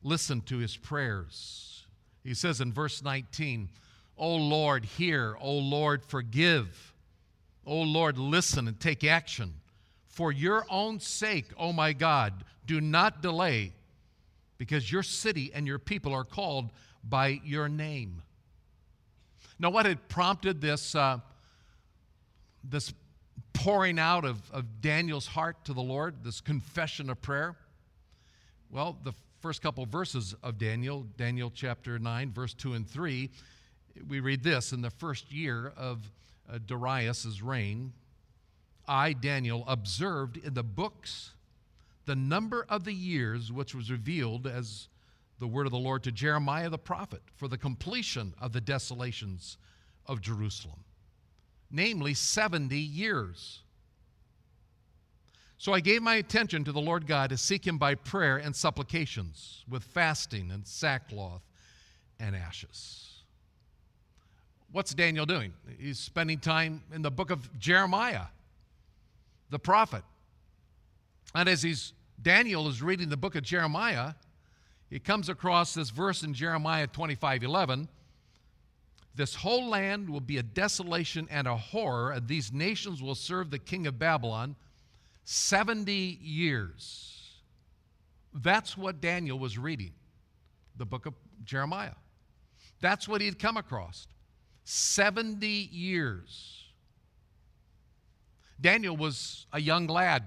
listen 0.03 0.41
to 0.41 0.57
his 0.57 0.75
prayers. 0.75 1.85
He 2.25 2.33
says 2.33 2.59
in 2.59 2.73
verse 2.73 3.01
19, 3.01 3.69
O 4.17 4.35
Lord, 4.35 4.83
hear. 4.83 5.37
O 5.39 5.53
Lord, 5.53 6.03
forgive. 6.03 6.93
O 7.65 7.83
Lord, 7.83 8.17
listen 8.17 8.67
and 8.67 8.77
take 8.77 9.05
action. 9.05 9.53
For 10.09 10.33
your 10.33 10.65
own 10.69 10.99
sake, 10.99 11.45
O 11.57 11.71
my 11.71 11.93
God, 11.93 12.33
do 12.65 12.81
not 12.81 13.21
delay, 13.21 13.71
because 14.57 14.91
your 14.91 15.03
city 15.03 15.51
and 15.53 15.67
your 15.67 15.79
people 15.79 16.13
are 16.13 16.23
called 16.23 16.71
by 17.03 17.39
your 17.43 17.69
name. 17.69 18.21
Now, 19.59 19.69
what 19.69 19.85
had 19.85 20.07
prompted 20.07 20.61
this, 20.61 20.93
uh, 20.95 21.19
this 22.63 22.93
pouring 23.53 23.97
out 23.97 24.25
of, 24.25 24.39
of 24.51 24.81
Daniel's 24.81 25.27
heart 25.27 25.65
to 25.65 25.73
the 25.73 25.81
Lord, 25.81 26.23
this 26.23 26.41
confession 26.41 27.09
of 27.09 27.21
prayer? 27.21 27.55
Well, 28.69 28.97
the 29.03 29.13
first 29.39 29.61
couple 29.61 29.83
of 29.83 29.89
verses 29.89 30.35
of 30.43 30.57
Daniel, 30.57 31.05
Daniel 31.17 31.51
chapter 31.53 31.97
9, 31.97 32.31
verse 32.33 32.53
2 32.53 32.73
and 32.73 32.87
3, 32.87 33.29
we 34.07 34.19
read 34.19 34.43
this 34.43 34.73
in 34.73 34.81
the 34.81 34.89
first 34.89 35.31
year 35.31 35.73
of 35.75 36.11
uh, 36.51 36.59
reign, 37.43 37.93
I, 38.87 39.13
Daniel, 39.13 39.65
observed 39.67 40.37
in 40.37 40.53
the 40.53 40.63
books 40.63 41.31
the 42.07 42.15
number 42.15 42.65
of 42.69 42.85
the 42.85 42.93
years 42.93 43.51
which 43.51 43.75
was 43.75 43.91
revealed 43.91 44.47
as 44.47 44.87
the 45.39 45.47
word 45.47 45.67
of 45.67 45.71
the 45.71 45.77
Lord 45.77 46.03
to 46.03 46.11
Jeremiah 46.11 46.69
the 46.69 46.77
prophet 46.77 47.21
for 47.35 47.47
the 47.47 47.57
completion 47.57 48.33
of 48.41 48.53
the 48.53 48.61
desolations 48.61 49.57
of 50.07 50.21
Jerusalem, 50.21 50.83
namely 51.69 52.13
70 52.13 52.75
years. 52.75 53.59
So 55.59 55.73
I 55.73 55.81
gave 55.81 56.01
my 56.01 56.15
attention 56.15 56.63
to 56.63 56.71
the 56.71 56.79
Lord 56.79 57.07
God 57.07 57.29
to 57.29 57.37
seek 57.37 57.67
him 57.67 57.77
by 57.77 57.95
prayer 57.95 58.37
and 58.37 58.55
supplications, 58.55 59.65
with 59.69 59.83
fasting 59.83 60.49
and 60.49 60.65
sackcloth 60.65 61.41
and 62.19 62.35
ashes. 62.35 63.23
What's 64.71 64.93
Daniel 64.93 65.25
doing? 65.25 65.53
He's 65.77 65.99
spending 65.99 66.39
time 66.39 66.83
in 66.93 67.01
the 67.01 67.11
book 67.11 67.31
of 67.31 67.59
Jeremiah, 67.59 68.27
the 69.49 69.59
prophet. 69.59 70.03
And 71.35 71.49
as 71.49 71.61
he's 71.61 71.93
Daniel 72.21 72.67
is 72.67 72.81
reading 72.81 73.09
the 73.09 73.17
book 73.17 73.35
of 73.35 73.43
Jeremiah, 73.43 74.13
he 74.89 74.99
comes 74.99 75.29
across 75.29 75.73
this 75.73 75.89
verse 75.89 76.23
in 76.23 76.33
Jeremiah 76.33 76.87
25 76.87 77.43
11. 77.43 77.89
This 79.15 79.35
whole 79.35 79.67
land 79.67 80.09
will 80.09 80.21
be 80.21 80.37
a 80.37 80.43
desolation 80.43 81.27
and 81.31 81.47
a 81.47 81.55
horror, 81.55 82.11
and 82.11 82.27
these 82.27 82.53
nations 82.53 83.01
will 83.01 83.15
serve 83.15 83.49
the 83.49 83.59
king 83.59 83.87
of 83.87 83.97
Babylon 83.97 84.55
70 85.23 85.91
years. 85.91 87.41
That's 88.33 88.77
what 88.77 89.01
Daniel 89.01 89.39
was 89.39 89.57
reading, 89.57 89.91
the 90.77 90.85
book 90.85 91.05
of 91.05 91.15
Jeremiah. 91.43 91.95
That's 92.79 93.07
what 93.07 93.21
he'd 93.21 93.39
come 93.39 93.57
across. 93.57 94.07
70 94.63 95.47
years. 95.47 96.65
Daniel 98.61 98.95
was 98.95 99.47
a 99.51 99.59
young 99.59 99.87
lad, 99.87 100.23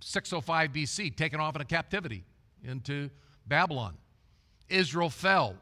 605 0.00 0.72
BC, 0.72 1.16
taken 1.16 1.40
off 1.40 1.54
into 1.54 1.66
captivity 1.66 2.24
into 2.64 3.10
Babylon. 3.46 3.96
Israel 4.68 5.10
fell, 5.10 5.56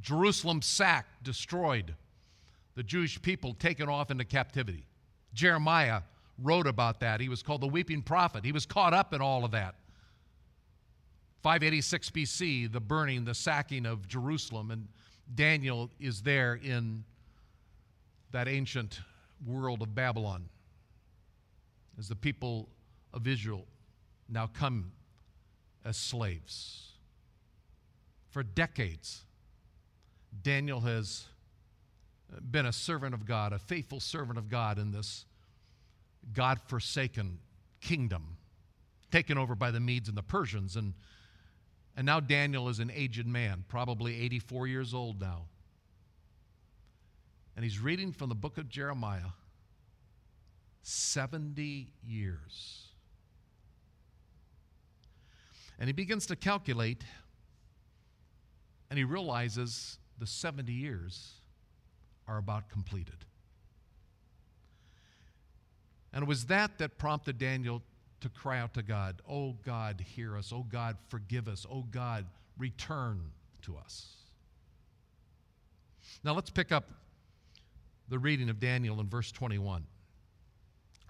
Jerusalem 0.00 0.62
sacked, 0.62 1.22
destroyed, 1.22 1.94
the 2.74 2.82
Jewish 2.82 3.20
people 3.20 3.54
taken 3.54 3.88
off 3.88 4.10
into 4.10 4.24
captivity. 4.24 4.84
Jeremiah 5.32 6.02
wrote 6.42 6.66
about 6.66 7.00
that. 7.00 7.20
He 7.20 7.28
was 7.28 7.42
called 7.42 7.60
the 7.60 7.68
weeping 7.68 8.02
prophet. 8.02 8.44
He 8.44 8.52
was 8.52 8.66
caught 8.66 8.92
up 8.92 9.12
in 9.12 9.20
all 9.20 9.44
of 9.44 9.52
that. 9.52 9.76
586 11.42 12.10
BC, 12.10 12.72
the 12.72 12.80
burning, 12.80 13.24
the 13.24 13.34
sacking 13.34 13.86
of 13.86 14.08
Jerusalem, 14.08 14.70
and 14.70 14.88
Daniel 15.34 15.90
is 16.00 16.22
there 16.22 16.54
in 16.54 17.04
that 18.32 18.48
ancient 18.48 19.00
world 19.46 19.82
of 19.82 19.94
Babylon 19.94 20.48
as 21.98 22.08
the 22.08 22.16
people 22.16 22.68
of 23.14 23.26
Israel 23.26 23.64
now 24.28 24.46
come 24.46 24.92
as 25.84 25.96
slaves. 25.96 26.90
For 28.30 28.42
decades, 28.42 29.22
Daniel 30.42 30.80
has 30.80 31.24
been 32.50 32.66
a 32.66 32.72
servant 32.72 33.14
of 33.14 33.24
God, 33.24 33.52
a 33.52 33.58
faithful 33.58 34.00
servant 34.00 34.38
of 34.38 34.50
God 34.50 34.78
in 34.78 34.90
this 34.90 35.24
God 36.32 36.58
forsaken 36.66 37.38
kingdom, 37.80 38.36
taken 39.12 39.38
over 39.38 39.54
by 39.54 39.70
the 39.70 39.78
Medes 39.78 40.08
and 40.08 40.16
the 40.16 40.22
Persians. 40.22 40.74
And, 40.74 40.94
and 41.96 42.04
now 42.04 42.18
Daniel 42.18 42.68
is 42.68 42.80
an 42.80 42.90
aged 42.92 43.26
man, 43.26 43.64
probably 43.68 44.20
84 44.20 44.66
years 44.66 44.94
old 44.94 45.20
now. 45.20 45.42
And 47.54 47.62
he's 47.62 47.78
reading 47.78 48.10
from 48.10 48.30
the 48.30 48.34
book 48.34 48.58
of 48.58 48.68
Jeremiah 48.68 49.30
70 50.82 51.88
years. 52.04 52.83
And 55.78 55.88
he 55.88 55.92
begins 55.92 56.26
to 56.26 56.36
calculate, 56.36 57.02
and 58.90 58.98
he 58.98 59.04
realizes 59.04 59.98
the 60.18 60.26
70 60.26 60.72
years 60.72 61.32
are 62.28 62.38
about 62.38 62.68
completed. 62.68 63.24
And 66.12 66.22
it 66.22 66.28
was 66.28 66.46
that 66.46 66.78
that 66.78 66.96
prompted 66.96 67.38
Daniel 67.38 67.82
to 68.20 68.28
cry 68.28 68.58
out 68.60 68.72
to 68.74 68.82
God, 68.82 69.20
Oh 69.28 69.56
God, 69.64 70.00
hear 70.00 70.36
us. 70.36 70.52
Oh 70.54 70.64
God, 70.70 70.96
forgive 71.08 71.48
us. 71.48 71.66
Oh 71.70 71.82
God, 71.90 72.24
return 72.56 73.20
to 73.62 73.76
us. 73.76 74.14
Now 76.22 76.34
let's 76.34 76.50
pick 76.50 76.70
up 76.70 76.88
the 78.08 78.18
reading 78.18 78.48
of 78.48 78.60
Daniel 78.60 79.00
in 79.00 79.08
verse 79.08 79.32
21. 79.32 79.84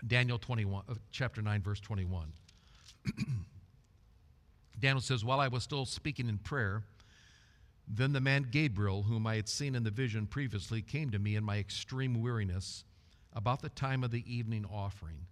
Daniel 0.07 0.39
21, 0.39 0.85
uh, 0.89 0.95
chapter 1.11 1.43
9, 1.43 1.63
verse 1.63 1.81
21. 1.81 2.33
Daniel 4.85 5.01
says, 5.01 5.25
While 5.25 5.41
I 5.41 5.49
was 5.49 5.63
still 5.63 5.87
speaking 5.87 6.29
in 6.29 6.37
prayer, 6.37 6.83
then 7.89 8.13
the 8.13 8.21
man 8.21 8.49
Gabriel, 8.51 9.05
whom 9.05 9.27
I 9.27 9.37
had 9.37 9.49
seen 9.49 9.75
in 9.75 9.83
the 9.83 9.91
vision 9.91 10.27
previously, 10.27 10.83
came 10.83 11.09
to 11.11 11.19
me 11.19 11.37
in 11.37 11.43
my 11.43 11.57
extreme 11.57 12.21
weariness 12.21 12.85
about 13.33 13.63
the 13.63 13.71
time 13.71 14.05
of 14.05 14.11
the 14.11 14.23
evening 14.31 14.67
offering. 14.71 15.25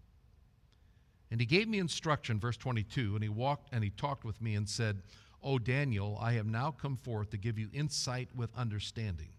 And 1.31 1.39
he 1.39 1.45
gave 1.45 1.69
me 1.69 1.81
instruction, 1.81 2.41
verse 2.41 2.57
22, 2.57 3.15
and 3.15 3.23
he 3.23 3.29
walked 3.29 3.69
and 3.75 3.85
he 3.85 3.91
talked 3.91 4.25
with 4.25 4.41
me 4.41 4.55
and 4.55 4.67
said, 4.67 5.03
O 5.43 5.59
Daniel, 5.59 6.17
I 6.19 6.33
have 6.33 6.47
now 6.47 6.71
come 6.71 6.97
forth 6.97 7.29
to 7.33 7.37
give 7.37 7.59
you 7.59 7.69
insight 7.75 8.31
with 8.35 8.57
understanding. 8.57 9.35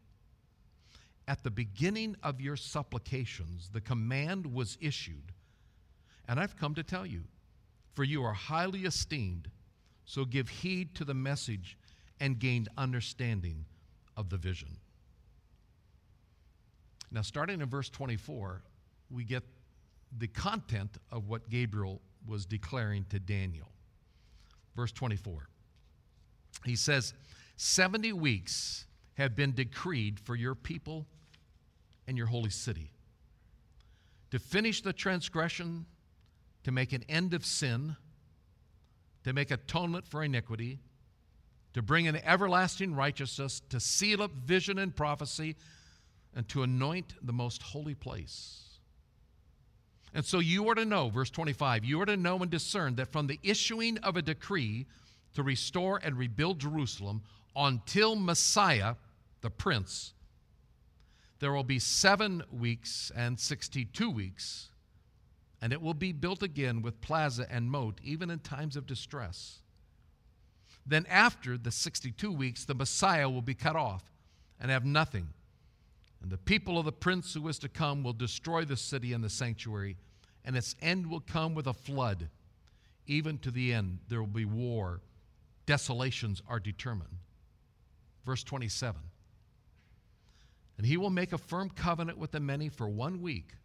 At 1.27 1.43
the 1.43 1.49
beginning 1.49 2.17
of 2.21 2.39
your 2.39 2.55
supplications, 2.55 3.69
the 3.73 3.81
command 3.81 4.45
was 4.45 4.77
issued 4.79 5.33
And 6.27 6.39
I've 6.39 6.55
come 6.55 6.75
to 6.75 6.83
tell 6.83 7.05
you, 7.07 7.23
for 7.95 8.03
you 8.03 8.23
are 8.23 8.33
highly 8.33 8.81
esteemed, 8.81 9.49
so 10.05 10.25
give 10.25 10.49
heed 10.49 10.95
to 10.95 11.05
the 11.05 11.13
message 11.13 11.77
and 12.19 12.39
gain 12.39 12.67
understanding 12.77 13.65
of 14.15 14.29
the 14.29 14.37
vision. 14.37 14.77
Now, 17.11 17.21
starting 17.21 17.61
in 17.61 17.69
verse 17.69 17.89
24, 17.89 18.63
we 19.11 19.23
get 19.23 19.43
the 20.17 20.27
content 20.27 20.97
of 21.11 21.27
what 21.27 21.49
Gabriel 21.49 22.01
was 22.27 22.45
declaring 22.45 23.05
to 23.09 23.19
Daniel. 23.19 23.67
Verse 24.75 24.91
24. 24.91 25.47
He 26.65 26.75
says, 26.75 27.13
70 27.57 28.13
weeks 28.13 28.85
have 29.15 29.35
been 29.35 29.53
decreed 29.53 30.19
for 30.19 30.35
your 30.35 30.55
people 30.55 31.05
and 32.07 32.17
your 32.17 32.27
holy 32.27 32.49
city 32.49 32.91
to 34.31 34.39
finish 34.39 34.81
the 34.81 34.91
transgression, 34.91 35.85
to 36.63 36.71
make 36.71 36.91
an 36.91 37.03
end 37.07 37.35
of 37.35 37.45
sin, 37.45 37.95
to 39.23 39.33
make 39.33 39.51
atonement 39.51 40.07
for 40.07 40.23
iniquity, 40.23 40.79
to 41.73 41.81
bring 41.81 42.05
in 42.05 42.15
everlasting 42.17 42.93
righteousness, 42.93 43.61
to 43.69 43.79
seal 43.79 44.21
up 44.21 44.31
vision 44.31 44.79
and 44.79 44.95
prophecy, 44.95 45.55
and 46.35 46.47
to 46.49 46.63
anoint 46.63 47.13
the 47.21 47.33
most 47.33 47.61
holy 47.61 47.95
place. 47.95 48.59
And 50.13 50.23
so 50.23 50.39
you 50.39 50.69
are 50.69 50.75
to 50.75 50.85
know, 50.85 51.09
verse 51.09 51.29
25, 51.29 51.83
you 51.83 51.99
are 52.01 52.05
to 52.05 52.17
know 52.17 52.37
and 52.39 52.51
discern 52.51 52.95
that 52.95 53.11
from 53.11 53.27
the 53.27 53.39
issuing 53.41 53.97
of 53.99 54.15
a 54.15 54.21
decree 54.21 54.85
to 55.33 55.41
restore 55.41 55.99
and 56.03 56.17
rebuild 56.17 56.59
Jerusalem 56.59 57.23
until 57.55 58.15
Messiah, 58.15 58.95
the 59.41 59.49
Prince, 59.49 60.13
there 61.39 61.51
will 61.51 61.63
be 61.63 61.79
seven 61.79 62.43
weeks 62.51 63.11
and 63.15 63.39
62 63.39 64.09
weeks, 64.09 64.69
and 65.63 65.71
it 65.71 65.81
will 65.81 65.95
be 65.95 66.11
built 66.11 66.43
again 66.43 66.83
with 66.83 67.01
plaza 67.01 67.47
and 67.49 67.71
moat, 67.71 67.99
even 68.03 68.29
in 68.29 68.39
times 68.39 68.75
of 68.75 68.85
distress. 68.85 69.61
Then, 70.85 71.05
after 71.09 71.57
the 71.57 71.71
62 71.71 72.31
weeks, 72.31 72.65
the 72.65 72.75
Messiah 72.75 73.29
will 73.29 73.41
be 73.41 73.55
cut 73.55 73.75
off 73.75 74.03
and 74.59 74.69
have 74.69 74.83
nothing 74.85 75.29
and 76.23 76.31
the 76.31 76.37
people 76.37 76.79
of 76.79 76.85
the 76.85 76.91
prince 76.93 77.33
who 77.33 77.45
is 77.49 77.59
to 77.59 77.69
come 77.69 78.01
will 78.01 78.13
destroy 78.13 78.63
the 78.63 78.77
city 78.77 79.11
and 79.11 79.21
the 79.21 79.29
sanctuary, 79.29 79.97
and 80.45 80.55
its 80.55 80.73
end 80.81 81.05
will 81.07 81.19
come 81.19 81.53
with 81.53 81.67
a 81.67 81.73
flood. 81.73 82.29
Even 83.05 83.37
to 83.39 83.51
the 83.51 83.73
end, 83.73 83.99
there 84.07 84.21
will 84.21 84.27
be 84.27 84.45
war. 84.45 85.01
Desolations 85.65 86.41
are 86.47 86.61
determined. 86.61 87.17
Verse 88.25 88.41
27 88.41 89.01
And 90.77 90.87
he 90.87 90.95
will 90.95 91.09
make 91.09 91.33
a 91.33 91.37
firm 91.37 91.69
covenant 91.69 92.17
with 92.17 92.31
the 92.31 92.39
many 92.39 92.69
for 92.69 92.87
one 92.87 93.21
week. 93.21 93.55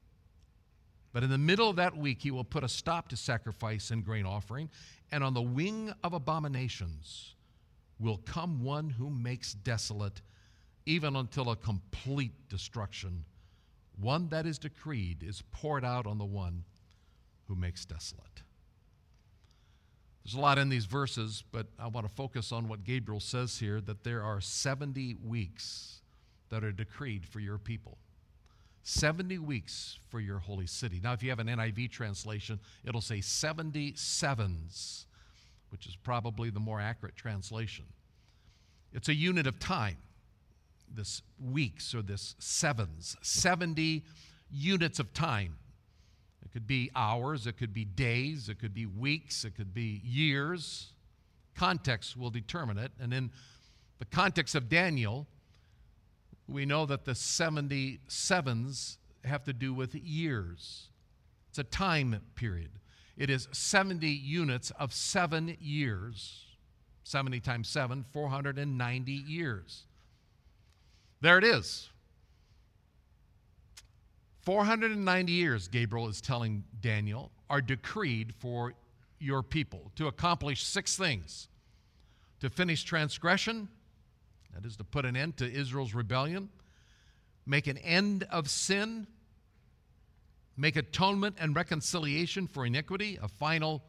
But 1.13 1.23
in 1.23 1.31
the 1.31 1.39
middle 1.39 1.71
of 1.71 1.77
that 1.77 1.97
week, 1.97 2.23
he 2.23 2.31
will 2.31 2.45
put 2.45 2.65
a 2.65 2.69
stop 2.69 3.09
to 3.09 3.17
sacrifice 3.17 3.91
and 3.91 4.05
grain 4.05 4.27
offering, 4.27 4.69
and 5.11 5.25
on 5.25 5.35
the 5.35 5.43
wing 5.43 5.93
of 6.05 6.13
abominations 6.13 7.35
will 7.99 8.19
come 8.19 8.63
one 8.63 8.91
who 8.91 9.11
makes 9.11 9.55
desolate 9.55 10.21
even 10.87 11.17
until 11.17 11.51
a 11.51 11.57
complete 11.57 12.33
destruction, 12.49 13.25
one 14.01 14.29
that 14.29 14.47
is 14.47 14.59
decreed, 14.59 15.23
is 15.23 15.43
poured 15.51 15.85
out 15.85 16.07
on 16.07 16.17
the 16.19 16.25
one 16.25 16.65
who 17.47 17.55
makes 17.55 17.85
desolate. 17.85 18.43
There's 20.25 20.35
a 20.35 20.41
lot 20.41 20.59
in 20.59 20.69
these 20.69 20.85
verses, 20.87 21.43
but 21.53 21.67
I 21.79 21.89
want 21.89 22.07
to 22.07 22.15
focus 22.15 22.53
on 22.53 22.69
what 22.69 22.85
Gabriel 22.85 23.21
says 23.21 23.59
here 23.59 23.81
that 23.83 24.05
there 24.05 24.23
are 24.23 24.41
70 24.41 25.17
weeks 25.25 26.01
that 26.51 26.65
are 26.65 26.73
decreed 26.73 27.27
for 27.27 27.41
your 27.41 27.59
people. 27.59 27.99
70 28.89 29.39
weeks 29.39 29.99
for 30.09 30.19
your 30.19 30.39
holy 30.39 30.67
city. 30.67 30.99
Now, 31.03 31.13
if 31.13 31.23
you 31.23 31.29
have 31.29 31.41
an 31.41 31.47
NIV 31.47 31.91
translation, 31.91 32.59
it'll 32.87 33.03
say 33.03 33.21
70 33.21 33.93
sevens, 33.97 35.07
which 35.69 35.87
is 35.87 35.95
probably 35.95 36.49
the 36.49 36.59
more 36.59 36.81
accurate 36.81 37.15
translation. 37.15 37.85
It's 38.95 39.11
a 39.11 39.15
unit 39.15 39.47
of 39.47 39.59
time 39.59 39.99
this 40.91 41.21
weeks 41.39 41.95
or 41.95 42.01
this 42.01 42.35
sevens, 42.39 43.15
70 43.21 44.05
units 44.51 44.99
of 44.99 45.13
time. 45.13 45.59
It 46.43 46.51
could 46.51 46.67
be 46.67 46.91
hours, 46.97 47.47
it 47.47 47.59
could 47.59 47.75
be 47.75 47.85
days, 47.85 48.49
it 48.49 48.59
could 48.59 48.73
be 48.73 48.87
weeks, 48.87 49.45
it 49.45 49.55
could 49.55 49.75
be 49.75 50.01
years. 50.03 50.95
Context 51.55 52.17
will 52.17 52.31
determine 52.31 52.79
it. 52.79 52.93
And 52.99 53.13
in 53.13 53.33
the 53.99 54.07
context 54.07 54.55
of 54.55 54.71
Daniel, 54.71 55.27
we 56.49 56.65
know 56.65 56.87
that 56.87 57.05
the 57.05 57.13
77s 57.13 58.97
have 59.25 59.45
to 59.45 59.53
do 59.53 59.75
with 59.75 59.95
years. 59.95 60.89
It's 61.51 61.59
a 61.59 61.65
time 61.65 62.21
period. 62.35 62.71
It 63.17 63.31
is 63.31 63.49
70 63.53 64.07
units 64.07 64.71
of 64.79 64.93
seven 64.93 65.57
years. 65.61 66.45
70 67.05 67.41
times 67.41 67.69
7, 67.69 68.05
490 68.13 69.13
years. 69.13 69.85
There 71.21 71.39
it 71.39 71.45
is. 71.45 71.91
490 74.43 75.33
years, 75.33 75.69
Gabriel 75.69 76.09
is 76.09 76.21
telling 76.21 76.65
Daniel, 76.81 77.31
are 77.51 77.61
decreed 77.61 78.35
for 78.39 78.75
your 79.19 79.43
people 79.43 79.91
to 79.97 80.07
accomplish 80.07 80.63
six 80.63 80.97
things 80.97 81.49
to 82.41 82.49
finish 82.49 82.85
transgression, 82.85 83.69
that 84.55 84.65
is, 84.65 84.77
to 84.77 84.85
put 84.85 85.05
an 85.05 85.17
end 85.17 85.37
to 85.39 85.51
Israel's 85.51 85.95
rebellion, 85.95 86.49
make 87.47 87.67
an 87.67 87.79
end 87.79 88.25
of 88.31 88.49
sin, 88.51 89.07
make 90.57 90.77
atonement 90.77 91.37
and 91.39 91.55
reconciliation 91.55 92.47
for 92.47 92.67
iniquity, 92.67 93.19
a 93.23 93.29
final, 93.29 93.83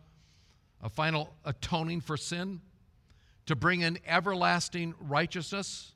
a 0.82 0.90
final 0.90 1.34
atoning 1.46 2.02
for 2.02 2.18
sin, 2.18 2.62
to 3.46 3.56
bring 3.56 3.82
in 3.82 3.98
everlasting 4.06 4.94
righteousness 5.00 5.94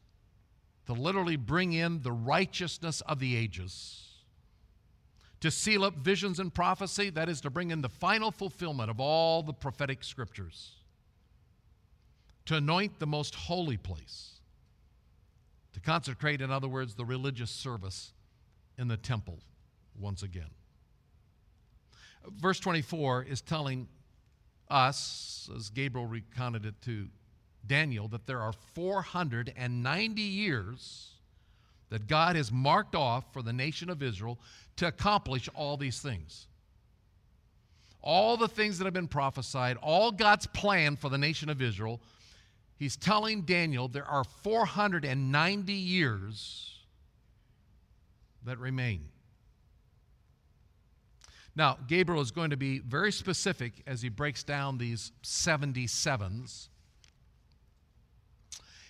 to 0.86 0.93
literally 0.93 1.36
bring 1.36 1.73
in 1.73 2.02
the 2.02 2.12
righteousness 2.12 3.02
of 3.02 3.19
the 3.19 3.36
ages. 3.36 3.99
To 5.41 5.52
seal 5.52 5.84
up 5.84 5.95
visions 5.97 6.39
and 6.39 6.54
prophecy, 6.54 7.10
that 7.12 7.30
is 7.30 7.41
to 7.41 7.49
bring 7.49 7.71
in 7.71 7.82
the 7.82 7.89
final 7.89 8.32
fulfillment 8.32 8.89
of 8.89 8.99
all 8.99 9.43
the 9.43 9.54
prophetic 9.54 10.04
scriptures. 10.04 10.71
To 12.45 12.56
anoint 12.58 12.99
the 12.99 13.08
most 13.08 13.36
holy 13.36 13.78
place. 13.78 14.33
To 15.73 15.79
consecrate, 15.79 16.41
in 16.41 16.51
other 16.51 16.67
words, 16.67 16.95
the 16.95 17.05
religious 17.05 17.51
service 17.51 18.13
in 18.77 18.88
the 18.88 18.97
temple 18.97 19.39
once 19.99 20.23
again. 20.23 20.49
Verse 22.27 22.59
24 22.59 23.23
is 23.23 23.41
telling 23.41 23.88
us, 24.69 25.49
as 25.55 25.69
Gabriel 25.69 26.07
recounted 26.07 26.65
it 26.65 26.75
to 26.83 27.07
Daniel 27.65 28.07
that 28.09 28.27
there 28.27 28.39
are 28.41 28.53
490 28.73 30.21
years 30.21 31.09
that 31.89 32.07
God 32.07 32.36
has 32.36 32.51
marked 32.51 32.95
off 32.95 33.31
for 33.31 33.41
the 33.41 33.53
nation 33.53 33.89
of 33.89 34.01
Israel 34.01 34.39
to 34.77 34.88
accomplish 34.88 35.49
all 35.53 35.77
these 35.77 35.99
things. 35.99 36.47
All 38.01 38.36
the 38.36 38.47
things 38.47 38.77
that 38.77 38.86
have 38.86 38.93
been 38.93 39.07
prophesied, 39.07 39.77
all 39.77 40.12
God's 40.12 40.47
plan 40.47 40.95
for 40.95 41.09
the 41.09 41.17
nation 41.17 41.49
of 41.49 41.62
Israel, 41.62 42.01
he's 42.77 42.95
telling 42.95 43.41
Daniel 43.41 43.88
there 43.88 44.05
are 44.05 44.23
490 44.23 45.73
years 45.73 46.79
that 48.45 48.57
remain. 48.59 49.09
Now, 51.55 51.77
Gabriel 51.88 52.21
is 52.21 52.31
going 52.31 52.49
to 52.49 52.57
be 52.57 52.79
very 52.79 53.12
specific 53.12 53.83
as 53.86 54.01
he 54.01 54.09
breaks 54.09 54.43
down 54.43 54.77
these 54.77 55.12
77s 55.23 56.69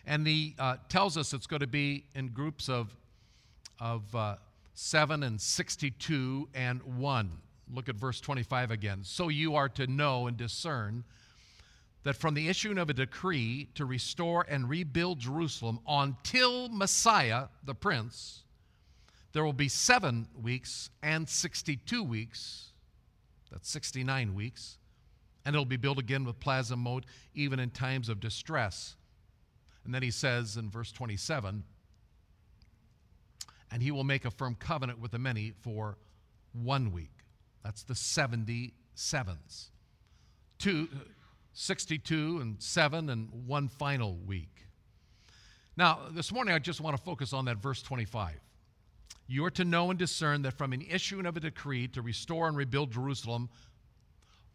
and 0.06 0.28
he 0.28 0.56
uh, 0.60 0.78
tells 0.89 1.17
us 1.17 1.34
it's 1.34 1.48
going 1.48 1.62
to 1.62 1.67
be 1.67 2.06
in 2.13 2.28
groups 2.28 2.69
of, 2.69 2.96
of 3.80 4.13
uh, 4.15 4.36
7 4.74 5.24
and 5.24 5.39
62 5.39 6.50
and 6.54 6.84
1. 6.84 7.32
Look 7.74 7.89
at 7.89 7.96
verse 7.96 8.19
25 8.19 8.72
again. 8.72 9.00
So 9.04 9.30
you 9.30 9.56
are 9.56 9.69
to 9.69 9.88
know 9.88 10.28
and 10.28 10.36
discern 10.36 11.04
that 12.04 12.16
from 12.16 12.34
the 12.34 12.50
issuing 12.50 12.78
of 12.78 12.89
a 12.89 12.94
decree 12.94 13.70
to 13.76 13.86
restore 13.86 14.46
and 14.48 14.70
rebuild 14.70 15.20
Jerusalem 15.20 15.80
until 15.88 16.70
Messiah, 16.70 17.48
the 17.63 17.76
Prince, 17.76 18.44
there 19.32 19.44
will 19.44 19.54
be 19.54 19.70
seven 19.70 20.28
weeks 20.39 20.89
and 21.02 21.28
62 21.28 22.04
weeks. 22.04 22.72
That's 23.52 23.70
69 23.70 24.36
weeks. 24.36 24.78
And 25.46 25.56
it'll 25.56 25.66
be 25.66 25.78
built 25.78 26.00
again 26.00 26.24
with 26.24 26.39
plaza 26.39 26.76
moat, 26.76 27.06
even 27.34 27.60
in 27.60 27.70
times 27.70 28.10
of 28.10 28.20
distress. 28.20 28.96
And 29.86 29.94
then 29.94 30.04
he 30.04 30.12
says 30.12 30.56
in 30.58 30.70
verse 30.70 30.92
27 30.92 31.63
and 33.74 33.82
he 33.82 33.89
will 33.89 34.04
make 34.04 34.24
a 34.24 34.30
firm 34.30 34.56
covenant 34.56 35.00
with 35.00 35.12
the 35.12 35.18
many 35.18 35.52
for 35.62 35.98
one 36.54 36.92
week. 36.92 37.26
That's 37.63 37.82
the 37.82 37.96
70 37.96 38.72
sevens. 38.94 39.72
Two, 40.60 40.88
62 41.54 42.39
and 42.42 42.62
7 42.62 43.10
and 43.10 43.30
one 43.48 43.68
final 43.68 44.16
week. 44.16 44.66
Now, 45.78 46.00
this 46.12 46.32
morning 46.32 46.54
I 46.54 46.60
just 46.60 46.82
want 46.82 46.98
to 46.98 47.02
focus 47.02 47.34
on 47.34 47.46
that 47.46 47.58
verse 47.58 47.82
25. 47.82 48.36
You 49.28 49.46
are 49.46 49.52
to 49.52 49.63
know 49.63 49.89
and 49.89 49.98
discern 49.98 50.42
that 50.44 50.58
from 50.58 50.74
an 50.74 50.86
issuing 50.89 51.26
of 51.26 51.38
a 51.38 51.39
decree 51.39 51.88
to 51.89 52.02
restore 52.02 52.48
and 52.48 52.58
rebuild 52.58 52.92
Jerusalem 52.92 53.50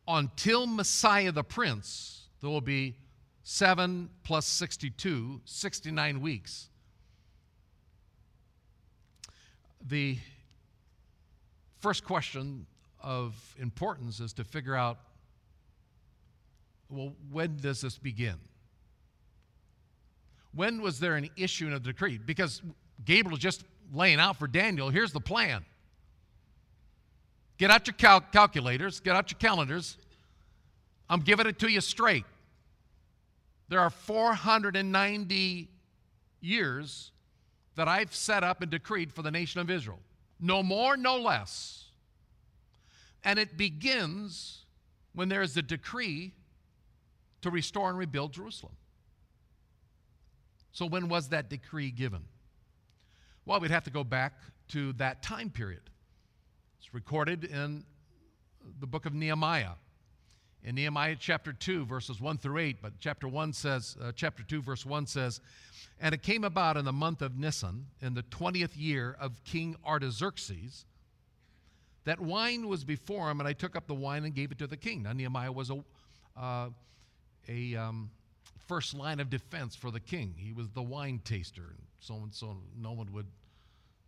until 0.07 0.67
Messiah 0.67 1.33
the 1.33 1.43
Prince, 1.43 2.29
there 2.41 2.51
will 2.51 2.61
be 2.61 2.97
7 3.43 4.11
plus 4.25 4.47
62, 4.47 5.41
69 5.45 6.21
weeks. 6.21 6.69
The 9.87 10.19
first 11.81 12.05
question 12.05 12.67
of 13.01 13.55
importance 13.59 14.21
is 14.21 14.33
to 14.35 14.45
figure 14.45 14.75
out 14.75 14.99
well, 16.91 17.13
when 17.31 17.57
does 17.57 17.81
this 17.81 17.99
begin? 17.99 18.37
When 20.55 20.81
was 20.81 20.99
there 20.99 21.17
an 21.17 21.29
issue 21.37 21.67
in 21.67 21.73
a 21.75 21.81
decree? 21.81 22.19
Because 22.19 22.63
Gabriel 23.05 23.37
is 23.37 23.43
just 23.43 23.65
laying 23.93 24.19
out 24.19 24.37
for 24.37 24.47
Daniel 24.47 24.91
here's 24.91 25.13
the 25.13 25.21
plan. 25.21 25.65
Get 27.59 27.71
out 27.71 27.87
your 27.87 27.95
cal- 27.95 28.21
calculators, 28.21 29.01
get 29.01 29.17
out 29.17 29.31
your 29.31 29.39
calendars. 29.39 29.97
I'm 31.11 31.21
giving 31.21 31.47
it 31.47 31.59
to 31.61 31.69
you 31.69 31.81
straight. 31.81 32.25
There 33.69 33.81
are 33.81 33.91
490 33.91 35.69
years 36.41 37.13
that 37.75 37.89
I've 37.89 38.15
set 38.15 38.45
up 38.45 38.63
and 38.63 38.71
decreed 38.71 39.13
for 39.13 39.23
the 39.23 39.31
nation 39.31 39.61
of 39.61 39.71
Israel. 39.71 40.01
No 40.41 40.63
more, 40.63 40.97
no 40.97 41.17
less. 41.17 41.85
And 43.25 43.39
it 43.39 43.57
begins 43.57 44.65
when 45.15 45.29
there 45.29 45.43
is 45.43 45.57
a 45.57 45.63
decree 45.63 46.33
to 47.43 47.51
restore 47.51 47.89
and 47.89 47.99
rebuild 47.99 48.33
Jerusalem. 48.33 48.75
So, 50.73 50.87
when 50.87 51.09
was 51.09 51.29
that 51.29 51.49
decree 51.49 51.91
given? 51.91 52.25
Well, 53.45 53.61
we'd 53.61 53.71
have 53.71 53.85
to 53.85 53.91
go 53.91 54.05
back 54.05 54.35
to 54.69 54.93
that 54.95 55.23
time 55.23 55.51
period. 55.51 55.83
It's 56.79 56.93
recorded 56.93 57.45
in 57.45 57.85
the 58.81 58.87
book 58.87 59.07
of 59.07 59.15
Nehemiah. 59.15 59.73
In 60.63 60.75
Nehemiah 60.75 61.17
chapter 61.19 61.53
2, 61.53 61.87
verses 61.87 62.21
1 62.21 62.39
through 62.39 62.59
8, 62.59 62.83
but 62.83 62.93
chapter 62.99 63.29
1 63.29 63.53
says, 63.53 63.97
uh, 64.03 64.13
chapter 64.15 64.43
2, 64.43 64.61
verse 64.61 64.85
1 64.85 65.07
says, 65.07 65.41
And 66.01 66.15
it 66.15 66.23
came 66.23 66.45
about 66.45 66.77
in 66.77 66.85
the 66.85 66.93
month 66.93 67.23
of 67.23 67.39
Nisan, 67.39 67.87
in 68.03 68.15
the 68.15 68.25
20th 68.25 68.73
year 68.75 69.17
of 69.21 69.43
King 69.45 69.77
Artaxerxes, 69.87 70.85
that 72.05 72.21
wine 72.21 72.69
was 72.69 72.85
before 72.85 73.31
him, 73.31 73.41
and 73.41 73.49
I 73.49 73.53
took 73.53 73.77
up 73.77 73.87
the 73.87 73.95
wine 73.95 74.25
and 74.25 74.35
gave 74.35 74.51
it 74.51 74.59
to 74.59 74.67
the 74.67 74.77
king. 74.77 75.05
Now, 75.05 75.13
Nehemiah 75.13 75.53
was 75.53 75.71
a, 75.71 75.85
uh, 76.37 76.71
a 77.49 77.77
um, 77.77 78.11
first 78.67 78.95
line 78.95 79.21
of 79.21 79.31
defense 79.31 79.75
for 79.75 79.91
the 79.91 80.01
king. 80.01 80.35
He 80.37 80.53
was 80.53 80.69
the 80.71 80.83
wine 80.83 81.21
taster, 81.25 81.63
and 81.63 81.83
so 82.01 82.15
and 82.17 82.35
so 82.35 82.57
no 82.81 82.93
one 82.93 83.13
would, 83.13 83.27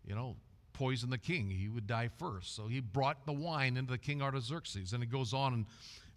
you 0.04 0.14
know, 0.14 0.36
poison 0.80 1.10
the 1.10 1.18
king. 1.18 1.50
He 1.50 1.68
would 1.68 1.86
die 1.86 2.08
first. 2.18 2.56
So 2.56 2.66
he 2.66 2.80
brought 2.80 3.26
the 3.26 3.32
wine 3.32 3.76
into 3.76 3.92
the 3.92 3.98
king 3.98 4.22
Artaxerxes. 4.22 4.94
And 4.94 5.02
it 5.02 5.10
goes 5.10 5.34
on 5.34 5.52
in 5.52 5.66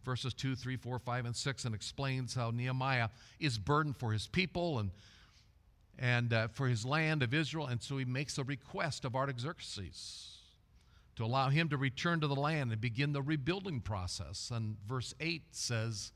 verses 0.06 0.34
2, 0.34 0.56
3, 0.56 0.78
4, 0.78 1.00
5, 1.00 1.26
and 1.26 1.36
6 1.36 1.66
and 1.66 1.76
explains 1.76 2.34
how 2.34 2.50
Nehemiah 2.50 3.10
is 3.42 3.58
burdened 3.58 3.98
for 3.98 4.14
his 4.14 4.26
people 4.26 4.80
and, 4.80 4.92
and 6.00 6.32
uh, 6.32 6.48
for 6.48 6.70
his 6.70 6.86
land 6.86 7.24
of 7.24 7.34
Israel. 7.34 7.68
And 7.68 7.82
so 7.82 7.98
he 7.98 8.06
makes 8.06 8.38
a 8.38 8.44
request 8.46 9.04
of 9.04 9.16
Artaxerxes 9.16 10.38
to 11.18 11.26
allow 11.26 11.50
him 11.50 11.68
to 11.68 11.78
return 11.78 12.22
to 12.22 12.28
the 12.28 12.36
land 12.36 12.72
and 12.72 12.80
begin 12.80 13.12
the 13.12 13.22
rebuilding 13.22 13.82
process. 13.82 14.50
And 14.54 14.78
verse 14.88 15.14
8 15.20 15.42
says, 15.52 16.14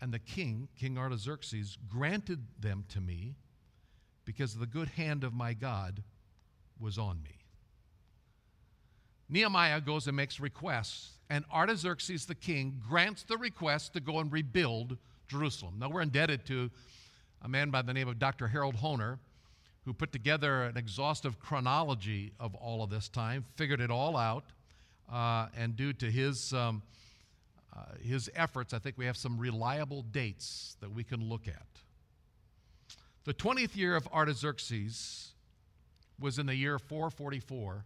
And 0.00 0.12
the 0.12 0.18
king, 0.18 0.68
King 0.78 0.96
Artaxerxes, 0.96 1.76
granted 1.88 2.44
them 2.60 2.84
to 2.90 3.00
me 3.00 3.34
because 4.24 4.54
the 4.54 4.66
good 4.66 4.88
hand 4.88 5.24
of 5.24 5.32
my 5.32 5.54
God 5.54 6.02
was 6.78 6.98
on 6.98 7.22
me. 7.22 7.38
Nehemiah 9.28 9.80
goes 9.80 10.06
and 10.06 10.16
makes 10.16 10.40
requests, 10.40 11.18
and 11.28 11.44
Artaxerxes 11.52 12.26
the 12.26 12.34
king 12.34 12.80
grants 12.88 13.24
the 13.24 13.36
request 13.36 13.92
to 13.94 14.00
go 14.00 14.20
and 14.20 14.32
rebuild 14.32 14.96
Jerusalem. 15.28 15.74
Now, 15.78 15.90
we're 15.90 16.00
indebted 16.00 16.46
to 16.46 16.70
a 17.42 17.48
man 17.48 17.70
by 17.70 17.82
the 17.82 17.92
name 17.92 18.08
of 18.08 18.18
Dr. 18.18 18.48
Harold 18.48 18.76
Hoehner, 18.76 19.18
who 19.84 19.92
put 19.92 20.12
together 20.12 20.64
an 20.64 20.76
exhaustive 20.76 21.38
chronology 21.38 22.32
of 22.40 22.54
all 22.54 22.82
of 22.82 22.90
this 22.90 23.08
time, 23.08 23.44
figured 23.56 23.80
it 23.80 23.90
all 23.90 24.16
out, 24.16 24.44
uh, 25.12 25.46
and 25.56 25.76
due 25.76 25.92
to 25.94 26.10
his, 26.10 26.52
um, 26.52 26.82
uh, 27.78 27.94
his 28.02 28.30
efforts, 28.34 28.74
I 28.74 28.78
think 28.78 28.98
we 28.98 29.06
have 29.06 29.16
some 29.16 29.38
reliable 29.38 30.02
dates 30.02 30.76
that 30.80 30.92
we 30.92 31.04
can 31.04 31.22
look 31.22 31.46
at. 31.46 31.66
The 33.24 33.34
20th 33.34 33.76
year 33.76 33.94
of 33.94 34.08
Artaxerxes 34.08 35.32
was 36.18 36.38
in 36.38 36.46
the 36.46 36.54
year 36.54 36.78
444 36.78 37.84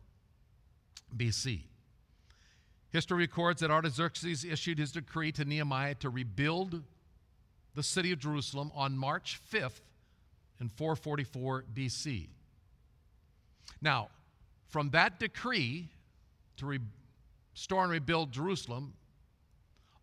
BC. 1.17 1.63
History 2.91 3.19
records 3.19 3.61
that 3.61 3.71
Artaxerxes 3.71 4.45
issued 4.45 4.79
his 4.79 4.93
decree 4.93 5.33
to 5.33 5.45
Nehemiah 5.45 5.95
to 5.97 6.11
rebuild 6.11 6.83
the 7.75 7.83
city 7.83 8.13
of 8.13 8.19
Jerusalem 8.19 8.71
on 8.75 8.97
March 8.97 9.41
5th 9.53 9.81
in 10.61 10.69
444 10.69 11.65
BC. 11.75 12.29
Now, 13.81 14.09
from 14.69 14.91
that 14.91 15.19
decree 15.19 15.89
to 16.59 16.79
restore 17.55 17.83
and 17.83 17.93
rebuild 17.93 18.31
Jerusalem 18.31 18.95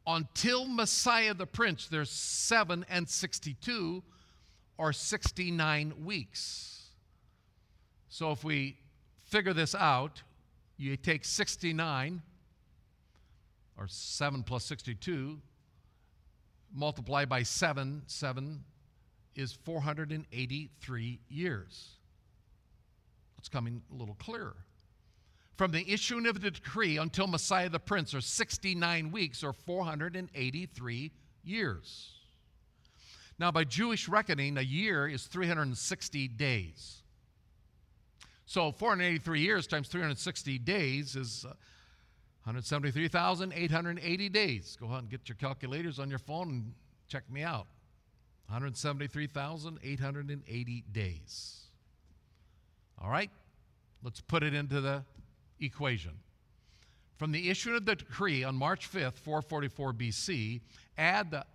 until 0.07 0.65
Messiah 0.65 1.33
the 1.33 1.45
Prince, 1.45 1.87
there's 1.87 2.09
7 2.09 2.85
and 2.89 3.07
62 3.07 4.03
or 4.77 4.93
69 4.93 5.93
weeks. 6.03 6.87
So 8.07 8.31
if 8.31 8.43
we 8.43 8.77
figure 9.27 9.53
this 9.53 9.75
out, 9.75 10.23
you 10.77 10.95
take 10.95 11.25
69 11.25 12.21
or 13.77 13.87
7 13.87 14.43
plus 14.43 14.63
62 14.65 15.39
multiply 16.73 17.25
by 17.25 17.41
7 17.41 18.03
7 18.05 18.63
is 19.35 19.53
483 19.53 21.19
years 21.29 21.89
it's 23.37 23.49
coming 23.49 23.81
a 23.91 23.95
little 23.95 24.15
clearer 24.15 24.55
from 25.59 25.71
the 25.71 25.91
issuing 25.91 26.25
of 26.25 26.39
the 26.39 26.51
decree 26.51 26.95
until 26.95 27.27
messiah 27.27 27.67
the 27.67 27.77
prince 27.77 28.13
are 28.13 28.21
69 28.21 29.11
weeks 29.11 29.43
or 29.43 29.51
483 29.51 31.11
years 31.43 32.11
now 33.37 33.51
by 33.51 33.65
jewish 33.65 34.07
reckoning 34.07 34.57
a 34.57 34.61
year 34.61 35.05
is 35.05 35.25
360 35.25 36.29
days 36.29 37.03
so 38.45 38.71
483 38.71 39.41
years 39.41 39.67
times 39.67 39.89
360 39.89 40.59
days 40.59 41.17
is 41.17 41.43
uh, 41.43 41.49
173,880 42.45 44.29
days. 44.29 44.77
Go 44.79 44.85
ahead 44.87 45.01
and 45.01 45.09
get 45.09 45.27
your 45.29 45.35
calculators 45.35 45.99
on 45.99 46.09
your 46.09 46.17
phone 46.17 46.49
and 46.49 46.73
check 47.07 47.29
me 47.29 47.43
out. 47.43 47.67
173,880 48.47 50.83
days. 50.91 51.59
All 52.97 53.11
right? 53.11 53.29
Let's 54.01 54.21
put 54.21 54.41
it 54.41 54.55
into 54.55 54.81
the 54.81 55.03
equation. 55.59 56.11
From 57.17 57.31
the 57.31 57.49
issuing 57.49 57.75
of 57.75 57.85
the 57.85 57.95
decree 57.95 58.43
on 58.43 58.55
March 58.55 58.89
5th, 58.91 59.15
444 59.15 59.93
BC, 59.93 60.61
add 60.97 61.31
the 61.31 61.45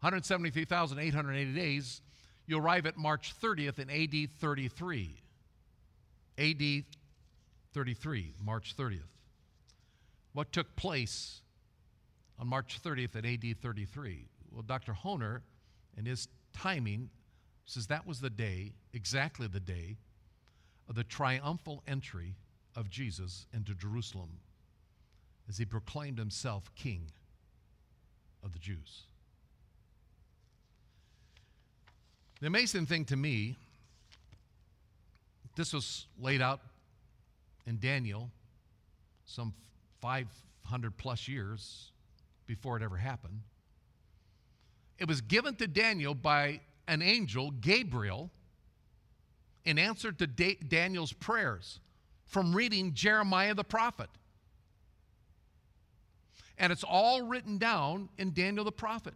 173,880 0.00 1.52
days, 1.54 2.02
you 2.46 2.58
arrive 2.58 2.86
at 2.86 2.96
March 2.96 3.34
30th 3.40 3.78
in 3.78 3.90
AD 3.90 4.30
33. 4.38 5.16
AD 6.38 6.84
33, 7.74 8.34
March 8.44 8.76
30th. 8.76 9.00
What 10.32 10.52
took 10.52 10.76
place 10.76 11.40
on 12.38 12.46
March 12.46 12.80
30th 12.82 13.16
at 13.16 13.24
AD 13.24 13.60
33? 13.60 14.28
Well, 14.52 14.62
Dr. 14.62 14.92
Hoehner 14.92 15.40
in 15.96 16.06
his 16.06 16.28
timing, 16.52 17.10
says 17.64 17.88
that 17.88 18.06
was 18.06 18.20
the 18.20 18.30
day, 18.30 18.72
exactly 18.92 19.46
the 19.46 19.60
day, 19.60 19.96
of 20.88 20.94
the 20.94 21.04
triumphal 21.04 21.82
entry 21.86 22.34
of 22.76 22.90
Jesus 22.90 23.46
into 23.52 23.74
Jerusalem 23.74 24.30
as 25.48 25.58
he 25.58 25.64
proclaimed 25.64 26.18
himself 26.18 26.70
king 26.74 27.06
of 28.44 28.52
the 28.52 28.58
Jews. 28.58 29.02
The 32.40 32.46
amazing 32.46 32.86
thing 32.86 33.04
to 33.06 33.16
me 33.16 33.56
this 35.58 35.72
was 35.72 36.06
laid 36.20 36.40
out 36.40 36.60
in 37.66 37.80
Daniel 37.80 38.30
some 39.26 39.52
500 40.00 40.96
plus 40.96 41.26
years 41.26 41.90
before 42.46 42.76
it 42.76 42.82
ever 42.84 42.96
happened. 42.96 43.40
It 45.00 45.08
was 45.08 45.20
given 45.20 45.56
to 45.56 45.66
Daniel 45.66 46.14
by 46.14 46.60
an 46.86 47.02
angel, 47.02 47.50
Gabriel, 47.50 48.30
in 49.64 49.80
answer 49.80 50.12
to 50.12 50.26
da- 50.28 50.58
Daniel's 50.68 51.12
prayers 51.12 51.80
from 52.28 52.54
reading 52.54 52.94
Jeremiah 52.94 53.54
the 53.54 53.64
prophet. 53.64 54.10
And 56.58 56.72
it's 56.72 56.84
all 56.84 57.22
written 57.22 57.58
down 57.58 58.10
in 58.18 58.32
Daniel 58.32 58.64
the 58.64 58.72
prophet. 58.72 59.14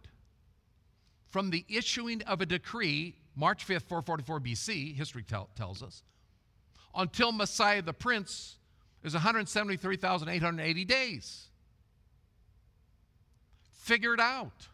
From 1.29 1.49
the 1.49 1.63
issuing 1.69 2.21
of 2.23 2.41
a 2.41 2.45
decree, 2.45 3.15
March 3.35 3.65
5th, 3.65 3.83
444 3.83 4.39
BC, 4.39 4.95
history 4.95 5.23
tell, 5.23 5.49
tells 5.55 5.81
us, 5.81 6.03
until 6.95 7.31
Messiah 7.31 7.81
the 7.81 7.93
Prince 7.93 8.57
is 9.03 9.13
173,880 9.13 10.85
days. 10.85 11.47
figured 13.71 14.21
out. 14.21 14.69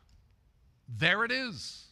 There 0.87 1.23
it 1.25 1.31
is. 1.31 1.87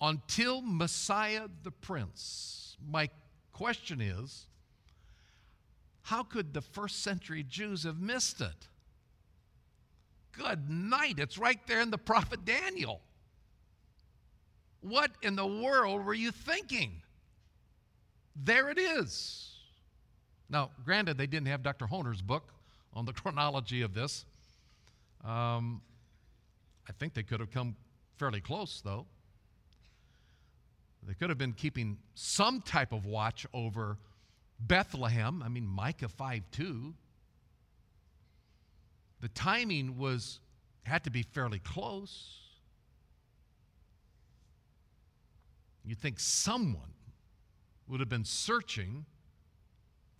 Until 0.00 0.62
Messiah 0.62 1.48
the 1.62 1.70
Prince. 1.70 2.76
My 2.88 3.10
question 3.52 4.00
is 4.00 4.46
how 6.08 6.22
could 6.22 6.54
the 6.54 6.62
first 6.62 7.02
century 7.02 7.44
Jews 7.46 7.82
have 7.82 8.00
missed 8.00 8.40
it? 8.40 8.68
Good 10.32 10.70
night. 10.70 11.18
It's 11.18 11.36
right 11.36 11.60
there 11.66 11.82
in 11.82 11.90
the 11.90 11.98
prophet 11.98 12.46
Daniel. 12.46 13.02
What 14.80 15.10
in 15.20 15.36
the 15.36 15.46
world 15.46 16.06
were 16.06 16.14
you 16.14 16.30
thinking? 16.30 17.02
There 18.34 18.70
it 18.70 18.78
is. 18.78 19.50
Now, 20.48 20.70
granted, 20.82 21.18
they 21.18 21.26
didn't 21.26 21.48
have 21.48 21.62
Dr. 21.62 21.84
Hoehner's 21.84 22.22
book 22.22 22.54
on 22.94 23.04
the 23.04 23.12
chronology 23.20 23.82
of 23.82 23.92
this. 23.92 24.24
Um, 25.22 25.82
I 26.88 26.92
think 26.98 27.12
they 27.12 27.22
could 27.22 27.40
have 27.40 27.50
come 27.50 27.76
fairly 28.16 28.40
close, 28.40 28.80
though. 28.82 29.04
They 31.06 31.12
could 31.12 31.28
have 31.28 31.38
been 31.38 31.52
keeping 31.52 31.98
some 32.14 32.62
type 32.62 32.92
of 32.92 33.04
watch 33.04 33.46
over 33.52 33.98
Bethlehem. 34.58 35.42
I 35.42 35.48
mean, 35.48 35.66
Micah 35.66 36.08
5 36.08 36.42
2. 36.50 36.94
The 39.20 39.28
timing 39.28 39.98
was 39.98 40.40
had 40.84 41.04
to 41.04 41.10
be 41.10 41.22
fairly 41.22 41.58
close. 41.58 42.38
You'd 45.84 45.98
think 45.98 46.20
someone 46.20 46.94
would 47.88 48.00
have 48.00 48.08
been 48.08 48.24
searching 48.24 49.06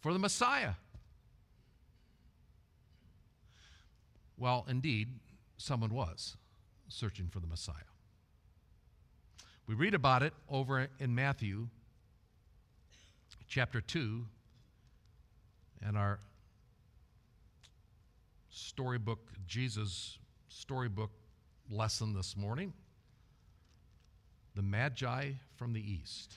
for 0.00 0.12
the 0.12 0.18
Messiah. 0.18 0.74
Well, 4.36 4.64
indeed, 4.68 5.08
someone 5.56 5.92
was 5.92 6.36
searching 6.88 7.28
for 7.28 7.40
the 7.40 7.46
Messiah. 7.46 7.74
We 9.66 9.74
read 9.74 9.94
about 9.94 10.22
it 10.22 10.32
over 10.48 10.88
in 10.98 11.14
Matthew 11.14 11.68
chapter 13.48 13.80
2 13.80 14.26
and 15.86 15.96
our 15.96 16.18
storybook, 18.50 19.20
Jesus 19.46 20.18
storybook 20.48 21.10
lesson 21.70 22.12
this 22.14 22.36
morning 22.36 22.74
the 24.54 24.62
Magi 24.62 25.30
from 25.56 25.72
the 25.72 25.80
East. 25.80 26.34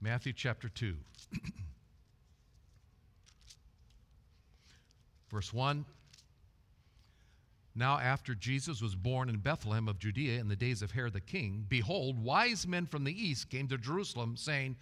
Matthew 0.00 0.32
chapter 0.32 0.68
2. 0.68 0.96
Verse 5.30 5.52
1 5.52 5.84
Now, 7.74 7.98
after 7.98 8.34
Jesus 8.34 8.80
was 8.80 8.94
born 8.96 9.28
in 9.28 9.36
Bethlehem 9.36 9.86
of 9.86 9.98
Judea 9.98 10.40
in 10.40 10.48
the 10.48 10.56
days 10.56 10.82
of 10.82 10.90
Herod 10.92 11.12
the 11.12 11.20
king, 11.20 11.66
behold, 11.68 12.18
wise 12.18 12.66
men 12.66 12.86
from 12.86 13.04
the 13.04 13.12
east 13.12 13.50
came 13.50 13.68
to 13.68 13.76
Jerusalem, 13.76 14.36
saying, 14.36 14.74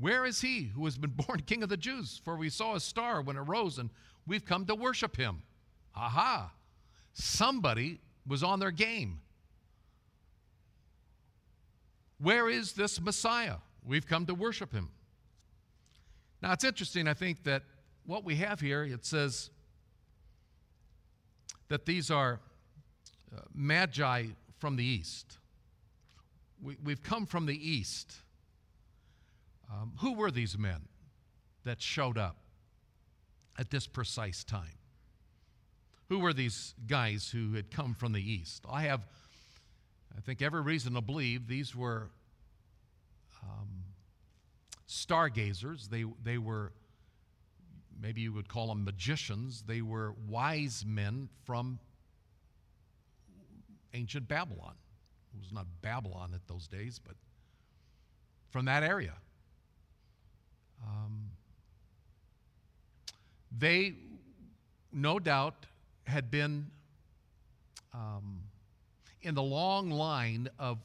Where 0.00 0.24
is 0.24 0.40
he 0.40 0.64
who 0.74 0.86
has 0.86 0.96
been 0.96 1.10
born 1.26 1.42
king 1.46 1.62
of 1.62 1.68
the 1.68 1.76
Jews? 1.76 2.20
For 2.24 2.36
we 2.36 2.48
saw 2.48 2.74
a 2.74 2.80
star 2.80 3.22
when 3.22 3.36
it 3.36 3.42
rose, 3.42 3.78
and 3.78 3.90
we've 4.26 4.44
come 4.44 4.64
to 4.66 4.74
worship 4.74 5.16
him. 5.16 5.42
Aha! 5.94 6.52
Somebody 7.12 8.00
was 8.26 8.42
on 8.42 8.60
their 8.60 8.70
game. 8.70 9.20
Where 12.18 12.48
is 12.48 12.72
this 12.72 13.00
Messiah? 13.00 13.56
We've 13.84 14.06
come 14.06 14.26
to 14.26 14.34
worship 14.34 14.72
him. 14.72 14.90
Now, 16.42 16.52
it's 16.52 16.64
interesting, 16.64 17.06
I 17.08 17.14
think, 17.14 17.44
that 17.44 17.62
what 18.06 18.24
we 18.24 18.36
have 18.36 18.60
here, 18.60 18.84
it 18.84 19.04
says 19.04 19.50
that 21.68 21.86
these 21.86 22.10
are 22.10 22.40
uh, 23.34 23.40
magi 23.54 24.26
from 24.58 24.76
the 24.76 24.84
east. 24.84 25.38
We, 26.62 26.76
have 26.88 27.02
come 27.02 27.26
from 27.26 27.46
the 27.46 27.56
east. 27.56 28.14
Um, 29.70 29.92
who 30.00 30.14
were 30.14 30.30
these 30.30 30.58
men 30.58 30.88
that 31.64 31.80
showed 31.80 32.18
up 32.18 32.36
at 33.58 33.70
this 33.70 33.86
precise 33.86 34.42
time? 34.42 34.78
Who 36.08 36.18
were 36.18 36.32
these 36.32 36.74
guys 36.88 37.30
who 37.30 37.54
had 37.54 37.70
come 37.70 37.94
from 37.94 38.12
the 38.12 38.20
east? 38.20 38.64
I 38.68 38.82
have, 38.82 39.06
I 40.16 40.20
think, 40.20 40.42
every 40.42 40.60
reason 40.60 40.94
to 40.94 41.00
believe 41.00 41.46
these 41.46 41.76
were 41.76 42.10
um, 43.44 43.84
stargazers. 44.86 45.86
They, 45.86 46.04
they 46.24 46.36
were, 46.36 46.72
maybe 48.00 48.22
you 48.22 48.32
would 48.32 48.48
call 48.48 48.66
them 48.66 48.84
magicians. 48.84 49.62
They 49.62 49.82
were 49.82 50.14
wise 50.28 50.84
men 50.84 51.28
from 51.44 51.78
ancient 53.94 54.26
Babylon. 54.26 54.74
It 55.32 55.40
was 55.40 55.52
not 55.52 55.66
Babylon 55.80 56.32
at 56.34 56.48
those 56.48 56.66
days, 56.66 56.98
but 56.98 57.14
from 58.50 58.64
that 58.64 58.82
area. 58.82 59.14
They, 63.60 63.94
no 64.92 65.18
doubt, 65.18 65.66
had 66.04 66.30
been 66.30 66.66
um, 67.92 68.40
in 69.22 69.34
the 69.34 69.42
long 69.42 69.90
line 69.90 70.48
of, 70.58 70.78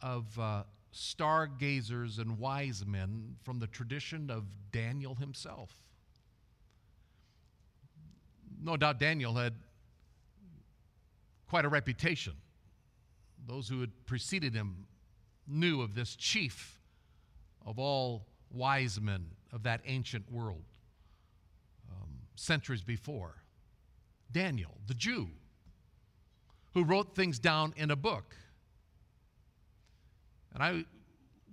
of 0.00 0.38
uh, 0.38 0.62
stargazers 0.92 2.18
and 2.18 2.38
wise 2.38 2.86
men 2.86 3.36
from 3.42 3.58
the 3.58 3.66
tradition 3.66 4.30
of 4.30 4.44
Daniel 4.70 5.16
himself. 5.16 5.70
No 8.62 8.76
doubt 8.76 8.98
Daniel 8.98 9.34
had 9.34 9.54
quite 11.48 11.64
a 11.64 11.68
reputation. 11.68 12.34
Those 13.46 13.68
who 13.68 13.80
had 13.80 13.90
preceded 14.06 14.54
him 14.54 14.86
knew 15.46 15.80
of 15.80 15.94
this 15.94 16.14
chief 16.14 16.78
of 17.64 17.78
all 17.78 18.26
wise 18.50 19.00
men 19.00 19.26
of 19.52 19.62
that 19.64 19.80
ancient 19.84 20.30
world 20.30 20.62
centuries 22.38 22.82
before. 22.82 23.42
Daniel, 24.30 24.76
the 24.86 24.94
Jew, 24.94 25.28
who 26.74 26.84
wrote 26.84 27.14
things 27.14 27.38
down 27.38 27.72
in 27.76 27.90
a 27.90 27.96
book. 27.96 28.36
And 30.52 30.62
I 30.62 30.84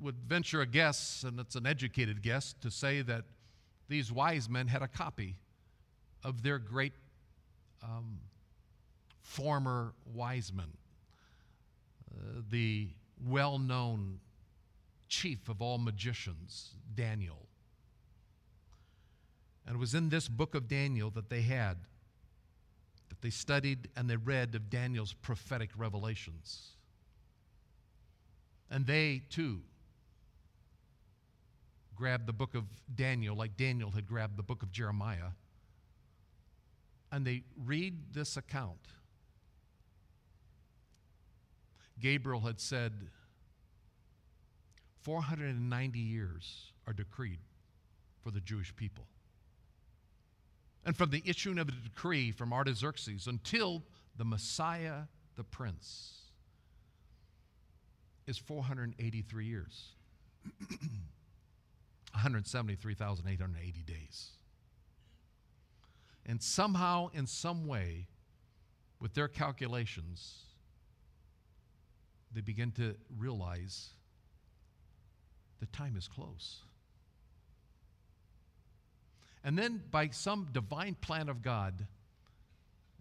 would 0.01 0.15
venture 0.27 0.61
a 0.61 0.65
guess, 0.65 1.23
and 1.23 1.39
it's 1.39 1.55
an 1.55 1.65
educated 1.65 2.21
guess, 2.21 2.53
to 2.61 2.69
say 2.69 3.01
that 3.03 3.23
these 3.87 4.11
wise 4.11 4.49
men 4.49 4.67
had 4.67 4.81
a 4.81 4.87
copy 4.87 5.35
of 6.23 6.43
their 6.43 6.59
great 6.59 6.93
um, 7.83 8.19
former 9.21 9.93
wise 10.13 10.51
men, 10.53 10.71
uh, 12.11 12.41
the 12.49 12.89
well 13.25 13.57
known 13.57 14.19
chief 15.07 15.49
of 15.49 15.61
all 15.61 15.77
magicians, 15.77 16.71
Daniel. 16.93 17.44
And 19.65 19.75
it 19.75 19.79
was 19.79 19.95
in 19.95 20.09
this 20.09 20.27
book 20.27 20.53
of 20.53 20.67
Daniel 20.67 21.09
that 21.11 21.29
they 21.29 21.41
had 21.41 21.77
that 23.09 23.21
they 23.21 23.29
studied 23.29 23.89
and 23.95 24.09
they 24.09 24.17
read 24.17 24.55
of 24.55 24.69
Daniel's 24.69 25.13
prophetic 25.13 25.69
revelations. 25.77 26.71
And 28.69 28.85
they, 28.85 29.23
too, 29.29 29.61
grabbed 31.95 32.25
the 32.25 32.33
book 32.33 32.55
of 32.55 32.65
Daniel 32.93 33.35
like 33.35 33.55
Daniel 33.57 33.91
had 33.91 34.05
grabbed 34.05 34.37
the 34.37 34.43
book 34.43 34.63
of 34.63 34.71
Jeremiah. 34.71 35.31
And 37.11 37.25
they 37.25 37.43
read 37.63 38.13
this 38.13 38.35
account. 38.35 38.79
Gabriel 41.99 42.41
had 42.41 42.59
said, 42.59 42.91
490 45.03 45.99
years 45.99 46.73
are 46.87 46.93
decreed 46.93 47.39
for 48.23 48.31
the 48.31 48.41
Jewish 48.41 48.75
people 48.75 49.05
and 50.85 50.95
from 50.95 51.09
the 51.09 51.23
issuing 51.25 51.57
of 51.57 51.67
the 51.67 51.73
decree 51.73 52.31
from 52.31 52.53
Artaxerxes 52.53 53.27
until 53.27 53.83
the 54.17 54.25
Messiah, 54.25 55.01
the 55.35 55.43
Prince, 55.43 56.21
is 58.27 58.37
483 58.37 59.45
years. 59.45 59.89
173,880 62.13 63.83
days. 63.83 64.29
And 66.25 66.41
somehow, 66.41 67.09
in 67.13 67.27
some 67.27 67.67
way, 67.67 68.07
with 69.01 69.13
their 69.13 69.27
calculations, 69.27 70.45
they 72.33 72.41
begin 72.41 72.71
to 72.73 72.95
realize 73.17 73.89
the 75.59 75.65
time 75.67 75.95
is 75.97 76.07
close. 76.07 76.61
And 79.45 79.55
then, 79.55 79.83
by 79.91 80.09
some 80.09 80.47
divine 80.51 80.95
plan 80.95 81.29
of 81.29 81.43
God, 81.43 81.85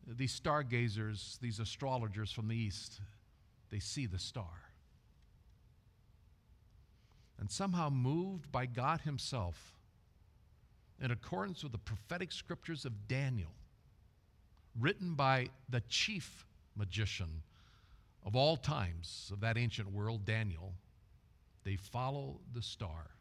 these 0.06 0.32
stargazers, 0.32 1.38
these 1.40 1.58
astrologers 1.58 2.30
from 2.30 2.48
the 2.48 2.54
east, 2.54 3.00
they 3.70 3.78
see 3.78 4.04
the 4.04 4.18
star. 4.18 4.70
And 7.40 7.50
somehow, 7.50 7.88
moved 7.88 8.52
by 8.52 8.66
God 8.66 9.00
Himself, 9.00 9.78
in 11.00 11.10
accordance 11.10 11.62
with 11.62 11.72
the 11.72 11.78
prophetic 11.78 12.30
scriptures 12.30 12.84
of 12.84 13.08
Daniel, 13.08 13.54
written 14.78 15.14
by 15.14 15.48
the 15.70 15.80
chief 15.88 16.44
magician 16.76 17.42
of 18.22 18.36
all 18.36 18.58
times 18.58 19.30
of 19.32 19.40
that 19.40 19.56
ancient 19.56 19.90
world, 19.90 20.26
Daniel. 20.26 20.74
They 21.64 21.76
follow 21.76 22.40
the 22.52 22.60
star. 22.60 23.12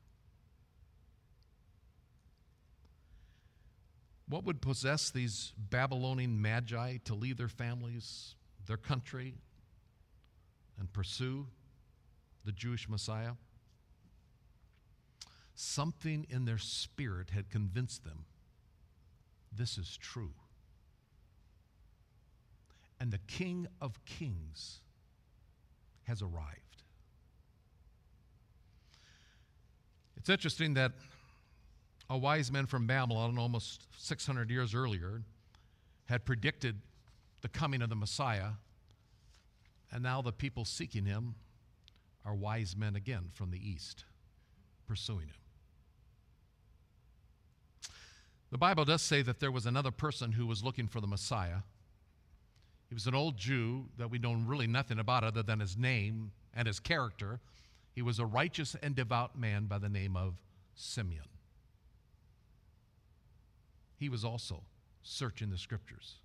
What 4.28 4.46
would 4.46 4.62
possess 4.62 5.10
these 5.10 5.54
Babylonian 5.58 6.42
magi 6.42 6.98
to 7.06 7.14
leave 7.14 7.38
their 7.38 7.50
families, 7.50 8.36
their 8.66 8.78
country, 8.78 9.36
and 10.80 10.92
pursue 10.92 11.48
the 12.46 12.52
Jewish 12.52 12.88
Messiah? 12.88 13.34
Something 15.56 16.26
in 16.30 16.46
their 16.46 16.58
spirit 16.58 17.30
had 17.32 17.50
convinced 17.50 18.04
them 18.04 18.26
this 19.56 19.78
is 19.78 19.98
true. 19.98 20.34
And 23.00 23.12
the 23.12 23.20
King 23.20 23.68
of 23.82 24.04
Kings 24.06 24.80
has 26.04 26.22
arrived. 26.22 26.84
It's 30.18 30.30
interesting 30.30 30.74
that 30.76 30.94
a 32.14 32.18
wise 32.18 32.52
man 32.52 32.68
from 32.68 32.86
Babylon, 32.86 33.40
almost 33.40 33.88
600 33.98 34.52
years 34.52 34.76
earlier, 34.76 35.24
had 36.06 36.26
predicted 36.26 36.80
the 37.42 37.50
coming 37.50 37.82
of 37.82 37.90
the 37.90 37.96
Messiah, 37.96 38.52
and 39.92 40.04
now 40.04 40.22
the 40.22 40.32
people 40.32 40.64
seeking 40.64 41.06
him 41.06 41.34
are 42.24 42.36
wise 42.36 42.76
men 42.78 42.96
again 42.96 43.32
from 43.34 43.50
the 43.50 43.58
east, 43.58 44.06
pursuing 44.88 45.26
him. 45.26 45.36
The 48.52 48.60
Bible 48.60 48.86
does 48.86 49.02
say 49.02 49.24
that 49.24 49.40
there 49.40 49.52
was 49.52 49.66
another 49.66 49.90
person 49.90 50.34
who 50.34 50.46
was 50.46 50.64
looking 50.64 50.88
for 50.88 51.02
the 51.02 51.08
Messiah. 51.08 51.62
He 52.90 52.94
was 52.94 53.08
an 53.08 53.16
old 53.16 53.38
Jew 53.38 53.86
that 53.98 54.12
we 54.12 54.20
know 54.20 54.34
really 54.34 54.68
nothing 54.68 55.00
about 55.00 55.24
other 55.24 55.42
than 55.42 55.60
his 55.60 55.76
name 55.76 56.32
and 56.54 56.68
his 56.68 56.80
character. 56.80 57.40
He 57.92 58.04
was 58.04 58.20
a 58.20 58.26
righteous 58.28 58.76
and 58.84 58.96
devout 58.96 59.36
man 59.36 59.66
by 59.66 59.80
the 59.80 59.90
name 59.90 60.16
of 60.16 60.36
Simeon. 60.76 61.33
He 64.04 64.10
was 64.10 64.26
also 64.26 64.64
searching 65.02 65.50
the 65.50 65.58
scriptures, 65.58 66.16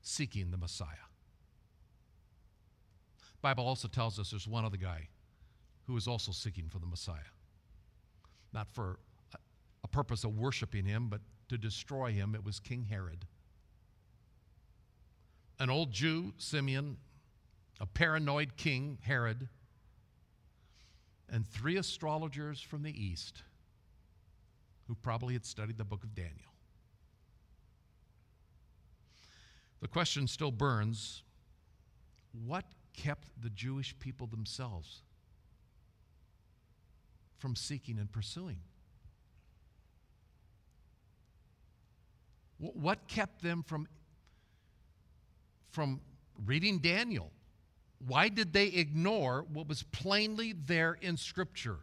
seeking 0.00 0.50
the 0.50 0.56
Messiah. 0.56 1.06
Bible 3.40 3.64
also 3.64 3.86
tells 3.86 4.18
us 4.18 4.30
there's 4.30 4.48
one 4.48 4.64
other 4.64 4.76
guy 4.76 5.06
who 5.86 5.96
is 5.96 6.08
also 6.08 6.32
seeking 6.32 6.68
for 6.68 6.80
the 6.80 6.86
Messiah. 6.86 7.30
Not 8.52 8.68
for 8.68 8.98
a 9.84 9.86
purpose 9.86 10.24
of 10.24 10.36
worshiping 10.36 10.84
him, 10.84 11.06
but 11.08 11.20
to 11.50 11.56
destroy 11.56 12.10
him. 12.10 12.34
It 12.34 12.44
was 12.44 12.58
King 12.58 12.86
Herod. 12.90 13.26
An 15.60 15.70
old 15.70 15.92
Jew, 15.92 16.34
Simeon, 16.36 16.96
a 17.78 17.86
paranoid 17.86 18.56
king, 18.56 18.98
Herod, 19.02 19.48
and 21.30 21.46
three 21.46 21.76
astrologers 21.76 22.60
from 22.60 22.82
the 22.82 23.00
east 23.00 23.44
who 24.88 24.96
probably 24.96 25.34
had 25.34 25.46
studied 25.46 25.78
the 25.78 25.84
book 25.84 26.02
of 26.02 26.12
Daniel. 26.16 26.51
The 29.82 29.88
question 29.88 30.28
still 30.28 30.52
burns 30.52 31.24
what 32.46 32.64
kept 32.94 33.28
the 33.42 33.50
Jewish 33.50 33.98
people 33.98 34.28
themselves 34.28 35.02
from 37.38 37.56
seeking 37.56 37.98
and 37.98 38.10
pursuing? 38.10 38.58
What 42.58 43.08
kept 43.08 43.42
them 43.42 43.64
from, 43.64 43.88
from 45.72 46.00
reading 46.46 46.78
Daniel? 46.78 47.32
Why 48.06 48.28
did 48.28 48.52
they 48.52 48.66
ignore 48.66 49.44
what 49.52 49.66
was 49.66 49.82
plainly 49.82 50.52
there 50.52 50.96
in 51.00 51.16
Scripture? 51.16 51.78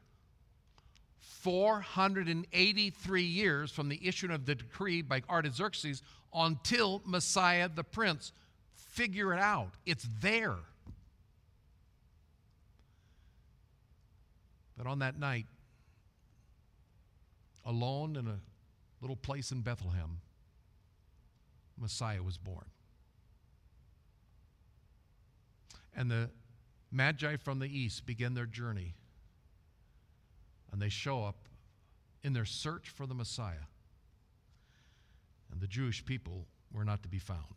483 1.19 3.23
years 3.23 3.71
from 3.71 3.89
the 3.89 3.99
issuing 4.07 4.31
of 4.31 4.45
the 4.45 4.55
decree 4.55 5.01
by 5.01 5.21
Artaxerxes 5.29 6.01
until 6.33 7.01
Messiah 7.05 7.69
the 7.69 7.83
Prince. 7.83 8.31
Figure 8.73 9.33
it 9.33 9.39
out, 9.39 9.71
it's 9.85 10.07
there. 10.21 10.55
But 14.77 14.87
on 14.87 14.99
that 14.99 15.19
night, 15.19 15.45
alone 17.65 18.15
in 18.15 18.27
a 18.27 18.39
little 19.01 19.15
place 19.15 19.51
in 19.51 19.61
Bethlehem, 19.61 20.21
Messiah 21.77 22.23
was 22.23 22.37
born. 22.37 22.65
And 25.95 26.09
the 26.09 26.29
Magi 26.91 27.35
from 27.35 27.59
the 27.59 27.67
east 27.67 28.05
begin 28.05 28.33
their 28.33 28.45
journey. 28.45 28.95
And 30.71 30.81
they 30.81 30.89
show 30.89 31.23
up 31.23 31.47
in 32.23 32.33
their 32.33 32.45
search 32.45 32.89
for 32.89 33.05
the 33.05 33.13
Messiah. 33.13 33.67
And 35.51 35.61
the 35.61 35.67
Jewish 35.67 36.03
people 36.05 36.45
were 36.71 36.85
not 36.85 37.01
to 37.03 37.09
be 37.09 37.19
found. 37.19 37.55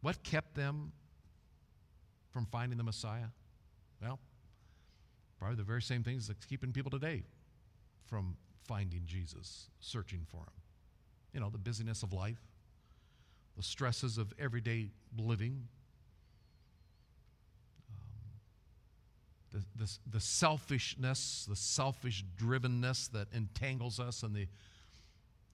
What 0.00 0.22
kept 0.24 0.54
them 0.54 0.92
from 2.30 2.46
finding 2.46 2.78
the 2.78 2.84
Messiah? 2.84 3.28
Well, 4.00 4.18
probably 5.38 5.56
the 5.56 5.62
very 5.62 5.82
same 5.82 6.02
things 6.02 6.26
that's 6.26 6.44
keeping 6.44 6.72
people 6.72 6.90
today 6.90 7.22
from 8.06 8.36
finding 8.64 9.02
Jesus, 9.06 9.68
searching 9.80 10.26
for 10.28 10.38
him. 10.38 10.62
You 11.32 11.40
know, 11.40 11.50
the 11.50 11.58
busyness 11.58 12.02
of 12.02 12.12
life, 12.12 12.40
the 13.56 13.62
stresses 13.62 14.18
of 14.18 14.32
everyday 14.38 14.90
living, 15.16 15.68
um, 17.90 19.60
the, 19.76 19.84
the, 19.84 19.90
the 20.10 20.20
selfishness, 20.20 21.46
the 21.48 21.56
selfish 21.56 22.24
drivenness 22.36 23.10
that 23.12 23.28
entangles 23.32 24.00
us 24.00 24.22
and 24.22 24.34
the 24.34 24.46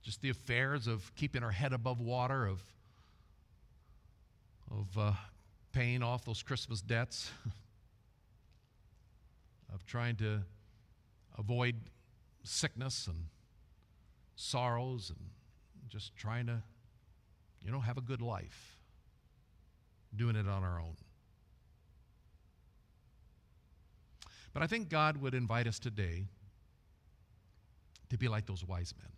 just 0.03 0.23
the 0.23 0.31
affairs 0.31 0.87
of 0.87 1.15
keeping 1.17 1.43
our 1.43 1.51
head 1.51 1.73
above 1.73 2.01
water, 2.01 2.47
of, 2.47 2.63
of 4.71 4.99
uh, 4.99 5.13
paying 5.73 6.03
off 6.03 6.25
those 6.25 6.43
Christmas 6.43 6.81
debts, 6.81 7.31
of 9.75 9.85
trying 9.87 10.17
to 10.17 10.41
avoid 11.37 11.77
sickness 12.43 13.07
and 13.07 13.27
sorrows 14.37 15.11
and 15.11 15.19
just 15.89 16.17
trying 16.17 16.47
to 16.47 16.63
you 17.65 17.73
know, 17.73 17.81
have 17.81 17.99
a 17.99 18.01
good 18.01 18.23
life 18.23 18.79
doing 20.15 20.37
it 20.37 20.49
on 20.49 20.65
our 20.65 20.81
own. 20.81 20.97
But 24.53 24.63
I 24.63 24.67
think 24.67 24.89
God 24.89 25.21
would 25.21 25.35
invite 25.35 25.67
us 25.67 25.79
today 25.79 26.25
to 28.09 28.17
be 28.17 28.29
like 28.29 28.47
those 28.47 28.65
wise 28.65 28.95
men. 28.99 29.11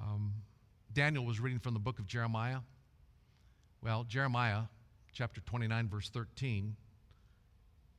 Um, 0.00 0.32
Daniel 0.92 1.24
was 1.24 1.40
reading 1.40 1.58
from 1.58 1.74
the 1.74 1.80
book 1.80 1.98
of 1.98 2.06
Jeremiah. 2.06 2.58
Well, 3.82 4.04
Jeremiah 4.04 4.62
chapter 5.12 5.40
29, 5.40 5.88
verse 5.88 6.08
13 6.08 6.76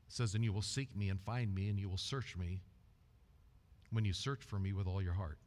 says, 0.08 0.34
And 0.34 0.44
you 0.44 0.54
will 0.54 0.62
seek 0.62 0.96
me 0.96 1.10
and 1.10 1.20
find 1.22 1.54
me, 1.54 1.70
and 1.70 1.80
you 1.80 1.90
will 1.90 1.98
search 1.98 2.36
me 2.38 2.62
when 3.92 4.06
you 4.06 4.14
search 4.14 4.44
for 4.44 4.60
me 4.60 4.74
with 4.74 4.88
all 4.88 5.02
your 5.02 5.14
heart. 5.14 5.38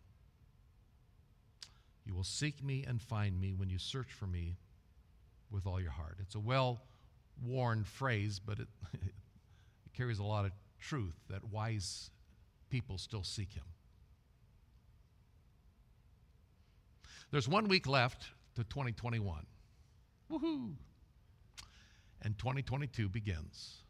You 2.05 2.15
will 2.15 2.25
seek 2.25 2.65
me 2.65 2.85
and 2.87 3.03
find 3.03 3.39
me 3.41 3.53
when 3.53 3.69
you 3.69 3.79
search 3.79 4.13
for 4.13 4.27
me 4.27 4.57
with 5.51 5.67
all 5.67 5.81
your 5.81 5.91
heart. 5.91 6.17
It's 6.21 6.35
a 6.35 6.41
well 6.41 6.81
worn 7.45 7.85
phrase, 7.85 8.41
but 8.45 8.59
it, 8.59 8.69
it 8.95 9.13
carries 9.95 10.19
a 10.19 10.25
lot 10.25 10.45
of 10.45 10.53
truth 10.81 11.15
that 11.29 11.45
wise 11.53 12.11
people 12.71 12.99
still 12.99 13.23
seek 13.23 13.53
him. 13.53 13.65
There's 17.31 17.49
one 17.49 17.69
week 17.69 17.87
left 17.87 18.27
to 18.55 18.65
2021. 18.65 19.45
Woohoo! 20.31 20.73
And 22.23 22.39
2022 22.39 23.09
begins. 23.09 23.83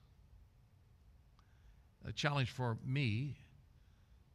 A 2.06 2.12
challenge 2.12 2.50
for 2.50 2.78
me, 2.84 3.36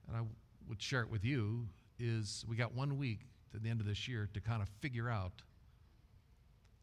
and 0.07 0.17
I 0.17 0.21
would 0.67 0.81
share 0.81 1.01
it 1.01 1.09
with 1.09 1.25
you, 1.25 1.67
is 1.99 2.45
we 2.47 2.55
got 2.55 2.73
one 2.73 2.97
week 2.97 3.19
to 3.51 3.59
the 3.59 3.69
end 3.69 3.81
of 3.81 3.85
this 3.85 4.07
year 4.07 4.29
to 4.33 4.41
kind 4.41 4.61
of 4.61 4.69
figure 4.81 5.09
out 5.09 5.41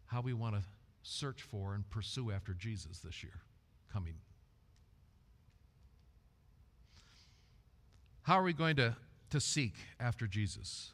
how 0.07 0.21
we 0.21 0.33
want 0.33 0.55
to 0.57 0.63
search 1.03 1.43
for 1.43 1.75
and 1.75 1.89
pursue 1.91 2.31
after 2.31 2.53
Jesus 2.53 2.99
this 2.99 3.23
year 3.23 3.41
coming. 3.93 4.15
How 8.23 8.35
are 8.35 8.43
we 8.43 8.53
going 8.53 8.77
to, 8.77 8.97
to 9.31 9.41
seek 9.41 9.75
after 9.99 10.27
Jesus? 10.27 10.93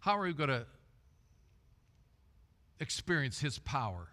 How 0.00 0.18
are 0.18 0.22
we 0.22 0.32
going 0.32 0.48
to 0.48 0.66
experience 2.80 3.38
His 3.38 3.58
power 3.58 4.08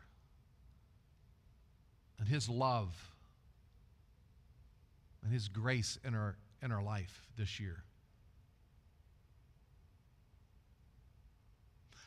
and 2.19 2.27
His 2.27 2.49
love 2.49 3.13
and 5.23 5.31
His 5.31 5.47
grace 5.47 5.97
in 6.03 6.13
our 6.13 6.35
in 6.61 6.71
our 6.71 6.83
life 6.83 7.27
this 7.37 7.59
year? 7.59 7.83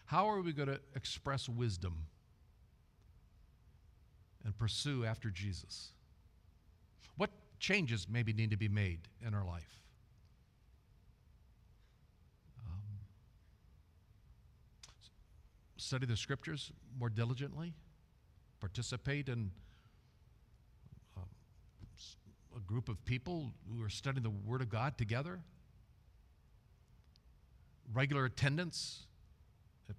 How 0.05 0.29
are 0.29 0.41
we 0.41 0.53
going 0.53 0.69
to 0.69 0.81
express 0.97 1.49
wisdom 1.49 2.07
and 4.45 4.59
pursue 4.59 5.05
after 5.05 5.31
Jesus? 5.31 5.93
What 7.17 7.31
changes 7.61 8.09
maybe 8.11 8.33
need 8.33 8.51
to 8.51 8.57
be 8.57 8.69
made 8.69 9.03
in 9.25 9.35
our 9.35 9.45
life? 9.45 9.80
Study 15.81 16.07
the 16.07 16.17
scriptures 16.17 16.73
more 16.99 17.09
diligently, 17.09 17.75
participate 18.61 19.29
in 19.29 19.51
um, 21.17 21.25
a 22.57 22.61
group 22.61 22.89
of 22.89 23.05
people 23.05 23.53
who 23.69 23.83
are 23.83 23.89
studying 23.89 24.23
the 24.23 24.31
Word 24.31 24.61
of 24.61 24.69
God 24.69 24.99
together, 24.99 25.41
regular 27.93 28.27
attendance 28.27 29.07
at 29.89 29.97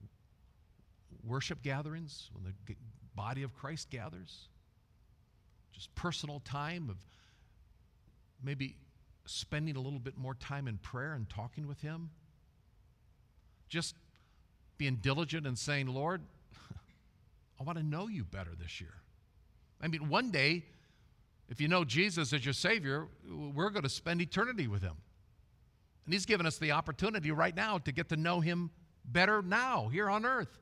worship 1.26 1.62
gatherings 1.62 2.30
when 2.34 2.44
the 2.44 2.76
body 3.16 3.44
of 3.44 3.54
Christ 3.54 3.90
gathers, 3.90 4.48
just 5.74 5.94
personal 5.96 6.42
time 6.42 6.90
of 6.90 6.98
maybe 8.44 8.76
spending 9.26 9.76
a 9.76 9.80
little 9.80 10.00
bit 10.00 10.18
more 10.18 10.36
time 10.36 10.68
in 10.68 10.78
prayer 10.78 11.14
and 11.14 11.30
talking 11.30 11.68
with 11.68 11.82
Him, 11.82 12.10
just 13.70 13.96
being 14.82 14.96
diligent 14.96 15.46
and 15.46 15.60
saying, 15.60 15.86
Lord, 15.86 16.24
I 17.60 17.64
want 17.64 17.78
to 17.78 17.84
know 17.84 18.08
you 18.08 18.24
better 18.24 18.50
this 18.60 18.82
year. 18.82 18.96
I 19.80 19.88
mean, 19.88 20.10
one 20.10 20.32
day, 20.32 20.66
if 21.50 21.62
you 21.62 21.68
know 21.68 21.86
Jesus 21.86 22.34
as 22.34 22.44
your 22.44 22.56
Savior, 22.56 23.08
we're 23.30 23.70
going 23.70 23.84
to 23.84 23.90
spend 23.90 24.24
eternity 24.24 24.68
with 24.68 24.82
Him. 24.82 24.96
And 26.06 26.14
He's 26.16 26.26
given 26.26 26.48
us 26.48 26.58
the 26.58 26.72
opportunity 26.72 27.30
right 27.30 27.56
now 27.56 27.78
to 27.78 27.92
get 27.92 28.10
to 28.10 28.16
know 28.16 28.40
Him 28.40 28.72
better 29.06 29.44
now, 29.44 29.88
here 29.88 30.10
on 30.10 30.26
earth. 30.26 30.58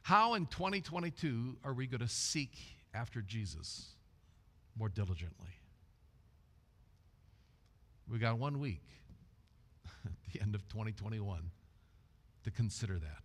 How 0.00 0.32
in 0.32 0.46
2022 0.46 1.58
are 1.62 1.74
we 1.74 1.86
going 1.86 2.00
to 2.00 2.08
seek 2.08 2.56
after 2.94 3.20
Jesus 3.20 3.88
more 4.78 4.88
diligently? 4.88 5.58
We 8.10 8.18
got 8.18 8.38
one 8.38 8.60
week 8.60 8.80
at 10.06 10.12
the 10.32 10.40
end 10.40 10.54
of 10.54 10.66
2021 10.70 11.50
to 12.44 12.50
consider 12.50 12.98
that. 12.98 13.22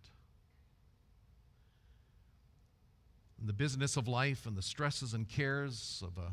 In 3.40 3.46
the 3.46 3.52
business 3.52 3.96
of 3.96 4.08
life 4.08 4.46
and 4.46 4.56
the 4.56 4.62
stresses 4.62 5.14
and 5.14 5.28
cares 5.28 6.02
of 6.04 6.18
a 6.22 6.32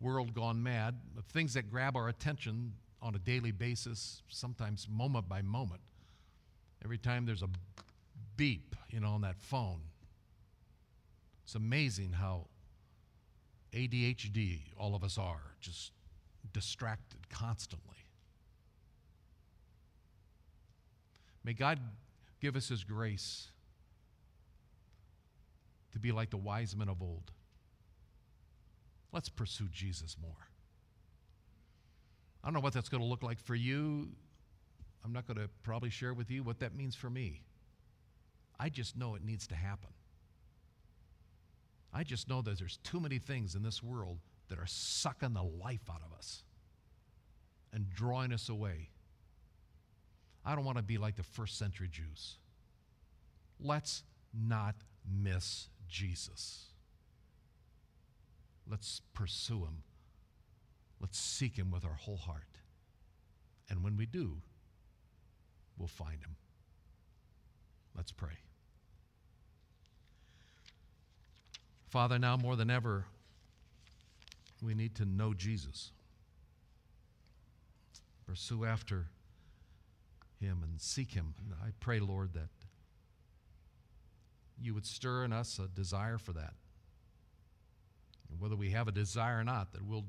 world 0.00 0.34
gone 0.34 0.62
mad, 0.62 0.98
of 1.18 1.24
things 1.26 1.54
that 1.54 1.70
grab 1.70 1.96
our 1.96 2.08
attention 2.08 2.74
on 3.02 3.14
a 3.14 3.18
daily 3.18 3.52
basis, 3.52 4.22
sometimes 4.28 4.86
moment 4.90 5.28
by 5.28 5.42
moment. 5.42 5.82
Every 6.82 6.98
time 6.98 7.26
there's 7.26 7.42
a 7.42 7.48
beep, 8.36 8.74
you 8.90 9.00
know, 9.00 9.08
on 9.08 9.20
that 9.22 9.38
phone. 9.38 9.80
It's 11.44 11.54
amazing 11.54 12.12
how 12.12 12.46
ADHD 13.72 14.60
all 14.78 14.94
of 14.94 15.04
us 15.04 15.18
are, 15.18 15.54
just 15.60 15.92
distracted 16.52 17.28
constantly. 17.28 18.03
May 21.44 21.52
God 21.52 21.78
give 22.40 22.56
us 22.56 22.68
His 22.68 22.84
grace 22.84 23.48
to 25.92 25.98
be 25.98 26.10
like 26.10 26.30
the 26.30 26.36
wise 26.36 26.74
men 26.74 26.88
of 26.88 27.02
old. 27.02 27.30
Let's 29.12 29.28
pursue 29.28 29.68
Jesus 29.70 30.16
more. 30.20 30.48
I 32.42 32.48
don't 32.48 32.54
know 32.54 32.60
what 32.60 32.72
that's 32.72 32.88
going 32.88 33.02
to 33.02 33.08
look 33.08 33.22
like 33.22 33.38
for 33.38 33.54
you. 33.54 34.08
I'm 35.04 35.12
not 35.12 35.26
going 35.26 35.38
to 35.38 35.48
probably 35.62 35.90
share 35.90 36.14
with 36.14 36.30
you 36.30 36.42
what 36.42 36.60
that 36.60 36.74
means 36.74 36.96
for 36.96 37.08
me. 37.08 37.42
I 38.58 38.70
just 38.70 38.96
know 38.96 39.14
it 39.14 39.24
needs 39.24 39.46
to 39.48 39.54
happen. 39.54 39.90
I 41.92 42.02
just 42.02 42.28
know 42.28 42.42
that 42.42 42.58
there's 42.58 42.78
too 42.78 42.98
many 42.98 43.18
things 43.18 43.54
in 43.54 43.62
this 43.62 43.82
world 43.82 44.18
that 44.48 44.58
are 44.58 44.66
sucking 44.66 45.34
the 45.34 45.42
life 45.42 45.88
out 45.88 46.02
of 46.04 46.16
us 46.16 46.42
and 47.72 47.88
drawing 47.88 48.32
us 48.32 48.48
away. 48.48 48.90
I 50.44 50.54
don't 50.54 50.64
want 50.64 50.76
to 50.76 50.82
be 50.82 50.98
like 50.98 51.16
the 51.16 51.22
first 51.22 51.58
century 51.58 51.88
Jews. 51.90 52.36
Let's 53.60 54.02
not 54.32 54.74
miss 55.10 55.68
Jesus. 55.88 56.66
Let's 58.68 59.00
pursue 59.14 59.60
him. 59.60 59.82
Let's 61.00 61.18
seek 61.18 61.56
him 61.56 61.70
with 61.70 61.84
our 61.84 61.94
whole 61.94 62.16
heart. 62.16 62.42
And 63.68 63.82
when 63.82 63.96
we 63.96 64.06
do, 64.06 64.38
we'll 65.78 65.88
find 65.88 66.22
him. 66.22 66.36
Let's 67.96 68.12
pray. 68.12 68.38
Father, 71.88 72.18
now 72.18 72.36
more 72.36 72.56
than 72.56 72.70
ever, 72.70 73.04
we 74.62 74.74
need 74.74 74.96
to 74.96 75.04
know 75.04 75.32
Jesus. 75.32 75.92
Pursue 78.26 78.64
after 78.64 79.06
him 80.40 80.60
and 80.62 80.80
seek 80.80 81.12
him. 81.12 81.34
And 81.38 81.54
I 81.62 81.70
pray, 81.80 82.00
Lord, 82.00 82.34
that 82.34 82.48
you 84.60 84.74
would 84.74 84.86
stir 84.86 85.24
in 85.24 85.32
us 85.32 85.58
a 85.58 85.68
desire 85.68 86.18
for 86.18 86.32
that. 86.32 86.54
And 88.30 88.40
whether 88.40 88.56
we 88.56 88.70
have 88.70 88.88
a 88.88 88.92
desire 88.92 89.40
or 89.40 89.44
not, 89.44 89.72
that 89.72 89.84
we'll, 89.84 90.04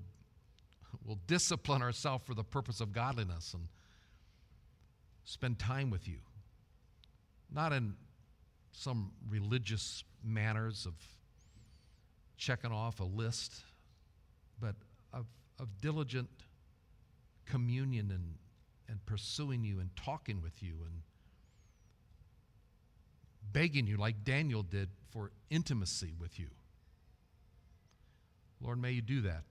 we'll 1.04 1.20
discipline 1.28 1.82
ourselves 1.82 2.24
for 2.26 2.34
the 2.34 2.44
purpose 2.44 2.82
of 2.82 2.94
godliness 2.94 3.54
and 3.54 3.68
spend 5.24 5.60
time 5.60 5.90
with 5.90 6.08
you. 6.08 6.20
Not 7.52 7.74
in 7.74 7.96
some 8.72 9.12
religious 9.30 10.04
manners 10.24 10.86
of 10.86 10.94
checking 12.38 12.72
off 12.72 13.00
a 13.00 13.04
list, 13.04 13.54
but 14.60 14.76
of, 15.14 15.26
of 15.60 15.82
diligent 15.82 16.30
communion 17.46 18.12
and, 18.12 18.36
and 18.90 19.06
pursuing 19.06 19.64
you 19.64 19.80
and 19.80 19.90
talking 19.96 20.42
with 20.42 20.62
you 20.62 20.76
and 20.86 21.02
begging 23.52 23.88
you, 23.88 23.98
like 23.98 24.24
Daniel 24.24 24.64
did, 24.64 24.90
for 25.12 25.32
intimacy 25.50 26.14
with 26.20 26.40
you. 26.40 26.48
Lord, 28.62 28.82
may 28.82 28.92
you 28.92 29.02
do 29.02 29.22
that. 29.22 29.44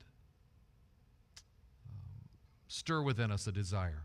Um, 1.87 2.28
stir 2.68 3.03
within 3.03 3.30
us 3.30 3.47
a 3.47 3.53
desire. 3.53 4.05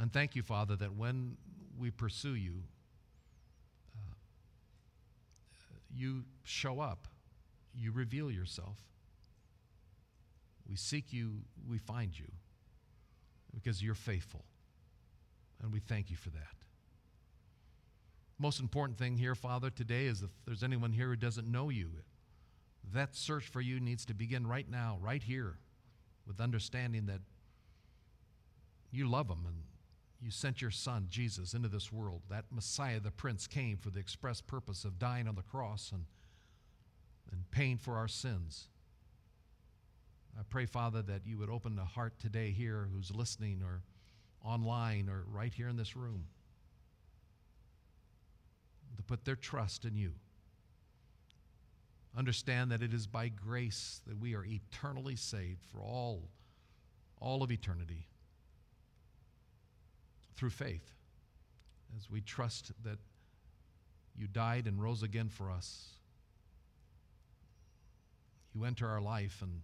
And 0.00 0.12
thank 0.12 0.34
you, 0.34 0.42
Father, 0.42 0.76
that 0.76 0.94
when 0.94 1.36
we 1.78 1.90
pursue 1.90 2.34
you, 2.34 2.64
uh, 3.94 4.14
you 5.92 6.24
show 6.42 6.80
up, 6.80 7.06
you 7.76 7.92
reveal 7.92 8.30
yourself. 8.30 8.78
We 10.68 10.76
seek 10.76 11.12
you, 11.12 11.42
we 11.68 11.78
find 11.78 12.18
you 12.18 12.32
because 13.54 13.82
you're 13.82 13.94
faithful. 13.94 14.44
And 15.62 15.72
we 15.72 15.80
thank 15.80 16.10
you 16.10 16.16
for 16.16 16.30
that. 16.30 16.56
Most 18.38 18.60
important 18.60 18.98
thing 18.98 19.16
here, 19.16 19.34
Father, 19.34 19.70
today 19.70 20.06
is 20.06 20.22
if 20.22 20.30
there's 20.44 20.64
anyone 20.64 20.92
here 20.92 21.08
who 21.08 21.16
doesn't 21.16 21.50
know 21.50 21.70
you, 21.70 21.90
that 22.92 23.14
search 23.14 23.46
for 23.46 23.60
you 23.60 23.80
needs 23.80 24.04
to 24.06 24.14
begin 24.14 24.46
right 24.46 24.68
now, 24.68 24.98
right 25.00 25.22
here, 25.22 25.58
with 26.26 26.40
understanding 26.40 27.06
that 27.06 27.20
you 28.90 29.08
love 29.08 29.28
them 29.28 29.44
and 29.46 29.56
you 30.20 30.30
sent 30.30 30.62
your 30.62 30.70
son, 30.70 31.06
Jesus, 31.08 31.54
into 31.54 31.68
this 31.68 31.92
world. 31.92 32.22
That 32.30 32.46
Messiah, 32.50 33.00
the 33.00 33.10
Prince, 33.10 33.46
came 33.46 33.76
for 33.76 33.90
the 33.90 34.00
express 34.00 34.40
purpose 34.40 34.84
of 34.84 34.98
dying 34.98 35.28
on 35.28 35.34
the 35.34 35.42
cross 35.42 35.90
and, 35.92 36.06
and 37.30 37.50
paying 37.50 37.76
for 37.76 37.96
our 37.96 38.08
sins. 38.08 38.68
I 40.38 40.42
pray, 40.48 40.66
Father, 40.66 41.02
that 41.02 41.22
you 41.26 41.38
would 41.38 41.50
open 41.50 41.76
the 41.76 41.84
heart 41.84 42.18
today 42.18 42.50
here 42.50 42.88
who's 42.92 43.14
listening 43.14 43.62
or 43.64 43.82
online 44.44 45.08
or 45.08 45.24
right 45.30 45.52
here 45.52 45.68
in 45.68 45.76
this 45.76 45.96
room 45.96 46.26
to 48.96 49.02
put 49.02 49.24
their 49.24 49.36
trust 49.36 49.84
in 49.84 49.96
you. 49.96 50.12
Understand 52.16 52.70
that 52.70 52.82
it 52.82 52.92
is 52.94 53.06
by 53.06 53.28
grace 53.28 54.00
that 54.06 54.18
we 54.18 54.34
are 54.34 54.44
eternally 54.44 55.16
saved 55.16 55.64
for 55.64 55.80
all, 55.80 56.28
all 57.20 57.42
of 57.42 57.50
eternity 57.50 58.06
through 60.36 60.50
faith 60.50 60.94
as 61.96 62.10
we 62.10 62.20
trust 62.20 62.72
that 62.84 62.98
you 64.16 64.26
died 64.26 64.66
and 64.66 64.80
rose 64.80 65.02
again 65.02 65.28
for 65.28 65.50
us. 65.50 65.90
You 68.54 68.64
enter 68.64 68.86
our 68.86 69.00
life 69.00 69.38
and 69.42 69.62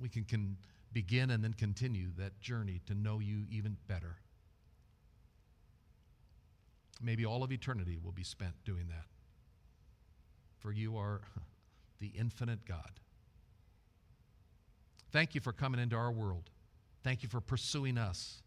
we 0.00 0.08
can, 0.08 0.24
can 0.24 0.56
begin 0.92 1.30
and 1.30 1.42
then 1.42 1.52
continue 1.52 2.08
that 2.18 2.40
journey 2.40 2.80
to 2.86 2.94
know 2.94 3.18
you 3.18 3.44
even 3.50 3.76
better. 3.86 4.16
Maybe 7.02 7.24
all 7.24 7.42
of 7.42 7.52
eternity 7.52 7.98
will 8.02 8.12
be 8.12 8.24
spent 8.24 8.54
doing 8.64 8.88
that. 8.88 9.06
For 10.58 10.72
you 10.72 10.96
are 10.96 11.20
the 12.00 12.12
infinite 12.18 12.64
God, 12.66 13.00
Thank 15.12 15.34
you 15.34 15.40
for 15.40 15.52
coming 15.52 15.80
into 15.80 15.96
our 15.96 16.12
world. 16.12 16.50
Thank 17.02 17.22
you 17.22 17.28
for 17.28 17.40
pursuing 17.40 17.98
us 17.98 18.42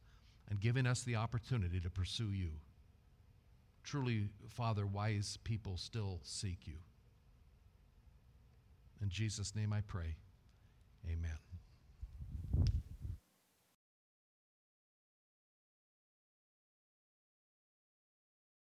and 0.49 0.59
giving 0.59 0.85
us 0.85 1.03
the 1.03 1.15
opportunity 1.15 1.79
to 1.81 1.89
pursue 1.89 2.31
you. 2.31 2.51
Truly, 3.83 4.29
Father, 4.47 4.85
wise 4.85 5.37
people 5.43 5.75
still 5.77 6.19
seek 6.23 6.59
you. 6.65 6.75
In 9.01 9.09
Jesus' 9.09 9.55
name 9.55 9.73
I 9.73 9.81
pray. 9.81 10.15
Amen. 11.07 11.52